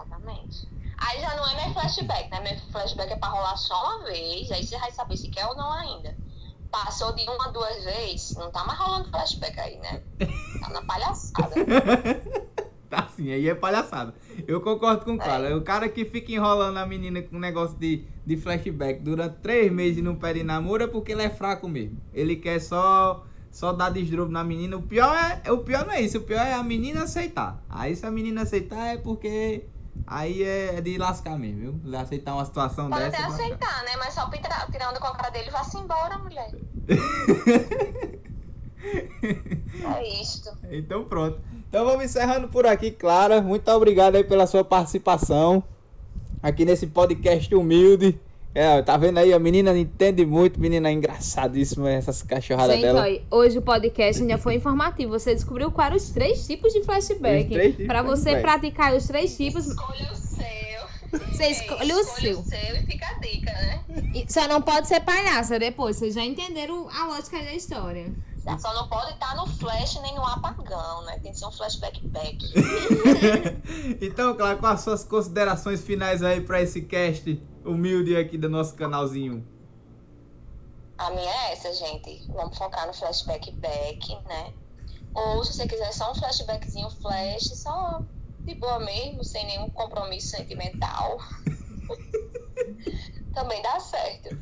Exatamente. 0.02 0.68
Aí 0.98 1.20
já 1.20 1.36
não 1.36 1.46
é 1.48 1.54
mais 1.54 1.72
flashback, 1.72 2.30
né? 2.30 2.40
Meu 2.40 2.56
flashback 2.70 3.12
é 3.12 3.16
pra 3.16 3.28
rolar 3.28 3.56
só 3.56 3.74
uma 3.74 4.04
vez, 4.04 4.50
aí 4.50 4.62
você 4.62 4.78
vai 4.78 4.90
saber 4.90 5.16
se 5.16 5.28
quer 5.28 5.46
ou 5.46 5.56
não 5.56 5.72
ainda. 5.72 6.16
Passou 6.70 7.14
de 7.14 7.22
uma, 7.28 7.52
duas 7.52 7.84
vezes, 7.84 8.34
não 8.36 8.50
tá 8.50 8.64
mais 8.64 8.78
rolando 8.78 9.10
flashback 9.10 9.58
aí, 9.60 9.78
né? 9.78 10.02
Tá 10.60 10.68
na 10.70 10.82
palhaçada. 10.82 11.54
Tá 12.92 13.08
sim, 13.08 13.32
aí 13.32 13.48
é 13.48 13.54
palhaçada. 13.54 14.14
Eu 14.46 14.60
concordo 14.60 15.06
com 15.06 15.14
o 15.14 15.18
cara. 15.18 15.48
É. 15.48 15.54
O 15.54 15.62
cara 15.62 15.88
que 15.88 16.04
fica 16.04 16.30
enrolando 16.30 16.76
a 16.76 16.84
menina 16.84 17.22
com 17.22 17.36
um 17.36 17.40
negócio 17.40 17.78
de, 17.78 18.06
de 18.22 18.36
flashback 18.36 19.00
durante 19.00 19.40
três 19.40 19.72
meses 19.72 19.96
e 19.96 20.02
não 20.02 20.14
pede 20.14 20.42
namoro 20.42 20.84
é 20.84 20.86
porque 20.86 21.12
ele 21.12 21.22
é 21.22 21.30
fraco 21.30 21.66
mesmo. 21.66 21.98
Ele 22.12 22.36
quer 22.36 22.60
só, 22.60 23.26
só 23.50 23.72
dar 23.72 23.88
desdrobo 23.88 24.30
na 24.30 24.44
menina. 24.44 24.76
O 24.76 24.82
pior, 24.82 25.16
é, 25.42 25.50
o 25.50 25.60
pior 25.60 25.86
não 25.86 25.94
é 25.94 26.02
isso, 26.02 26.18
o 26.18 26.22
pior 26.22 26.46
é 26.46 26.52
a 26.52 26.62
menina 26.62 27.04
aceitar. 27.04 27.64
Aí 27.66 27.96
se 27.96 28.04
a 28.04 28.10
menina 28.10 28.42
aceitar 28.42 28.88
é 28.88 28.98
porque 28.98 29.70
aí 30.06 30.42
é 30.42 30.80
de 30.80 30.96
lascar 30.98 31.38
mesmo, 31.38 31.80
viu? 31.82 31.98
Aceitar 31.98 32.34
uma 32.34 32.44
situação 32.44 32.88
Pode 32.90 33.02
dessa. 33.04 33.16
até 33.16 33.24
é 33.24 33.28
lascar. 33.28 33.44
aceitar, 33.44 33.84
né? 33.84 33.90
Mas 33.98 34.14
só 34.14 34.26
pira- 34.28 34.66
tirando 34.70 34.98
com 34.98 35.06
a 35.06 35.14
cara 35.16 35.30
dele, 35.30 35.50
vá-se 35.50 35.76
embora, 35.78 36.18
mulher. 36.18 36.50
É 38.84 40.20
isto. 40.20 40.50
Então 40.70 41.04
pronto. 41.04 41.38
Então 41.68 41.84
vamos 41.84 42.04
encerrando 42.04 42.48
por 42.48 42.66
aqui, 42.66 42.90
Clara. 42.90 43.40
Muito 43.40 43.70
obrigado 43.70 44.16
aí 44.16 44.24
pela 44.24 44.46
sua 44.46 44.64
participação 44.64 45.62
aqui 46.42 46.64
nesse 46.64 46.86
podcast 46.88 47.54
humilde. 47.54 48.20
É, 48.54 48.82
tá 48.82 48.96
vendo 48.98 49.18
aí? 49.18 49.32
A 49.32 49.38
menina 49.38 49.76
entende 49.76 50.26
muito, 50.26 50.60
menina 50.60 50.88
é 50.88 50.92
engraçadíssima 50.92 51.90
essas 51.90 52.22
cachorradas 52.22 52.74
Gente, 52.76 52.84
dela. 52.84 53.00
olha, 53.02 53.22
hoje 53.30 53.58
o 53.58 53.62
podcast 53.62 54.20
ainda 54.20 54.36
foi 54.36 54.56
informativo. 54.56 55.12
Você 55.18 55.34
descobriu 55.34 55.70
quais 55.70 55.86
eram 55.88 55.96
os 55.96 56.10
três 56.10 56.46
tipos 56.46 56.70
de 56.72 56.82
flashback. 56.84 57.48
Tipos 57.48 57.86
Pra 57.86 58.02
você 58.02 58.22
flashback. 58.32 58.42
praticar 58.42 58.94
os 58.94 59.06
três 59.06 59.34
tipos. 59.36 59.66
Escolha 59.66 60.12
o 60.12 60.14
seu. 60.16 61.18
Você 61.30 61.46
escolhe 61.46 61.92
o 61.94 62.00
Escolha 62.00 62.20
seu. 62.20 62.40
o 62.40 62.44
seu 62.44 62.58
e 62.76 62.82
fica 62.86 63.06
a 63.06 63.18
dica, 63.20 63.52
né? 63.52 63.80
E 64.14 64.26
Só 64.30 64.46
não 64.46 64.60
pode 64.60 64.86
ser 64.86 65.00
palhaça 65.00 65.58
depois. 65.58 65.96
Vocês 65.96 66.12
já 66.14 66.22
entenderam 66.22 66.88
a 66.90 67.06
lógica 67.06 67.38
da 67.38 67.54
história. 67.54 68.12
Só 68.58 68.74
não 68.74 68.86
pode 68.88 69.12
estar 69.12 69.34
no 69.36 69.46
flash 69.46 69.98
nem 70.02 70.14
no 70.14 70.26
apagão, 70.26 71.04
né? 71.06 71.18
Tem 71.22 71.32
que 71.32 71.38
ser 71.38 71.46
um 71.46 71.52
flashback 71.52 72.02
back. 72.08 72.36
então, 74.00 74.34
Clara, 74.34 74.56
com 74.56 74.66
as 74.66 74.80
suas 74.80 75.04
considerações 75.04 75.80
finais 75.82 76.22
aí 76.22 76.40
pra 76.40 76.60
esse 76.60 76.82
cast 76.82 77.40
humilde 77.64 78.16
aqui 78.16 78.36
do 78.36 78.48
nosso 78.48 78.74
canalzinho. 78.74 79.46
A 80.98 81.10
minha 81.10 81.30
é 81.30 81.52
essa, 81.52 81.72
gente. 81.72 82.26
Vamos 82.28 82.56
focar 82.56 82.86
no 82.86 82.92
flashback 82.92 83.50
back, 83.52 84.14
né? 84.28 84.52
Ou 85.14 85.44
se 85.44 85.54
você 85.54 85.66
quiser 85.66 85.92
só 85.92 86.12
um 86.12 86.14
flashbackzinho 86.14 86.90
flash, 86.90 87.50
só 87.54 88.02
de 88.40 88.54
boa 88.54 88.78
mesmo, 88.78 89.24
sem 89.24 89.46
nenhum 89.46 89.68
compromisso 89.70 90.28
sentimental. 90.28 91.18
Também 93.34 93.62
dá 93.62 93.78
certo. 93.80 94.36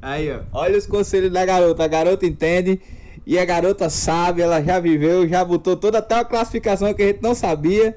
Aí, 0.00 0.30
ó. 0.32 0.42
Olha 0.52 0.78
os 0.78 0.86
conselhos 0.86 1.32
da 1.32 1.44
garota. 1.44 1.84
A 1.84 1.88
garota 1.88 2.26
entende 2.26 2.80
e 3.26 3.38
a 3.38 3.44
garota 3.44 3.90
sabe, 3.90 4.40
ela 4.42 4.62
já 4.62 4.80
viveu, 4.80 5.28
já 5.28 5.44
botou 5.44 5.76
toda 5.76 5.98
até 5.98 6.14
uma 6.14 6.24
classificação 6.24 6.94
que 6.94 7.02
a 7.02 7.06
gente 7.08 7.22
não 7.22 7.34
sabia. 7.34 7.96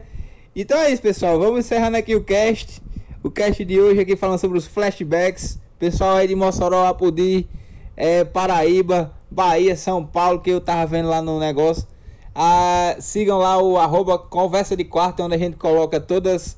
Então 0.56 0.78
é 0.78 0.92
isso, 0.92 1.02
pessoal. 1.02 1.40
Vamos 1.40 1.60
encerrando 1.62 1.98
aqui 1.98 2.16
o 2.16 2.24
cast. 2.24 2.82
O 3.24 3.30
cast 3.30 3.64
de 3.64 3.80
hoje 3.80 4.02
aqui 4.02 4.16
falando 4.16 4.40
sobre 4.40 4.58
os 4.58 4.66
flashbacks. 4.66 5.60
Pessoal 5.78 6.16
aí 6.16 6.28
de 6.28 6.34
Mossoró, 6.36 6.88
Apodi, 6.88 7.48
é, 7.96 8.24
Paraíba, 8.24 9.14
Bahia, 9.30 9.76
São 9.76 10.04
Paulo, 10.04 10.40
que 10.40 10.50
eu 10.50 10.60
tava 10.60 10.88
vendo 10.88 11.08
lá 11.08 11.22
no 11.22 11.40
negócio. 11.40 11.88
Ah, 12.34 12.96
sigam 13.00 13.38
lá 13.38 13.62
o 13.62 13.78
arroba 13.78 14.18
Conversa 14.18 14.76
de 14.76 14.84
Quarto, 14.84 15.22
onde 15.22 15.36
a 15.36 15.38
gente 15.38 15.56
coloca 15.56 16.00
todas 16.00 16.58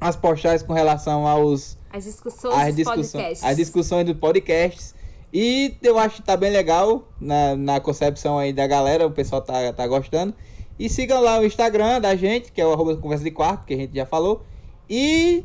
as 0.00 0.16
postagens 0.16 0.62
com 0.62 0.72
relação 0.72 1.26
aos 1.26 1.76
As 1.92 2.04
discussões 2.04 2.54
as 2.54 2.66
dos 2.68 2.76
discussões, 2.76 3.12
podcasts. 3.12 3.44
as 3.44 3.56
discussões 3.58 4.06
do 4.06 4.14
podcasts. 4.14 4.94
E 5.30 5.76
eu 5.82 5.98
acho 5.98 6.16
que 6.16 6.22
tá 6.22 6.38
bem 6.38 6.50
legal 6.50 7.06
na, 7.20 7.54
na 7.54 7.80
concepção 7.80 8.38
aí 8.38 8.52
da 8.52 8.66
galera, 8.66 9.06
o 9.06 9.10
pessoal 9.10 9.42
tá, 9.42 9.72
tá 9.74 9.86
gostando. 9.86 10.32
E 10.78 10.88
sigam 10.88 11.20
lá 11.20 11.38
o 11.38 11.44
Instagram 11.44 12.00
da 12.00 12.16
gente, 12.16 12.50
que 12.50 12.62
é 12.62 12.66
o 12.66 12.72
arroba 12.72 12.96
conversa 12.96 13.24
de 13.24 13.30
quarto, 13.30 13.66
que 13.66 13.74
a 13.74 13.76
gente 13.76 13.94
já 13.94 14.06
falou. 14.06 14.42
E 14.88 15.44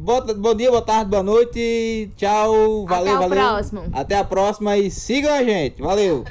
bota, 0.00 0.34
bom 0.34 0.54
dia, 0.54 0.70
boa 0.70 0.82
tarde, 0.82 1.10
boa 1.10 1.22
noite. 1.22 2.12
Tchau, 2.16 2.86
valeu, 2.86 3.16
Até 3.16 3.28
valeu. 3.28 3.38
próximo. 3.44 3.82
Até 3.92 4.16
a 4.18 4.24
próxima 4.24 4.76
e 4.78 4.90
sigam 4.90 5.32
a 5.32 5.44
gente. 5.44 5.82
Valeu. 5.82 6.24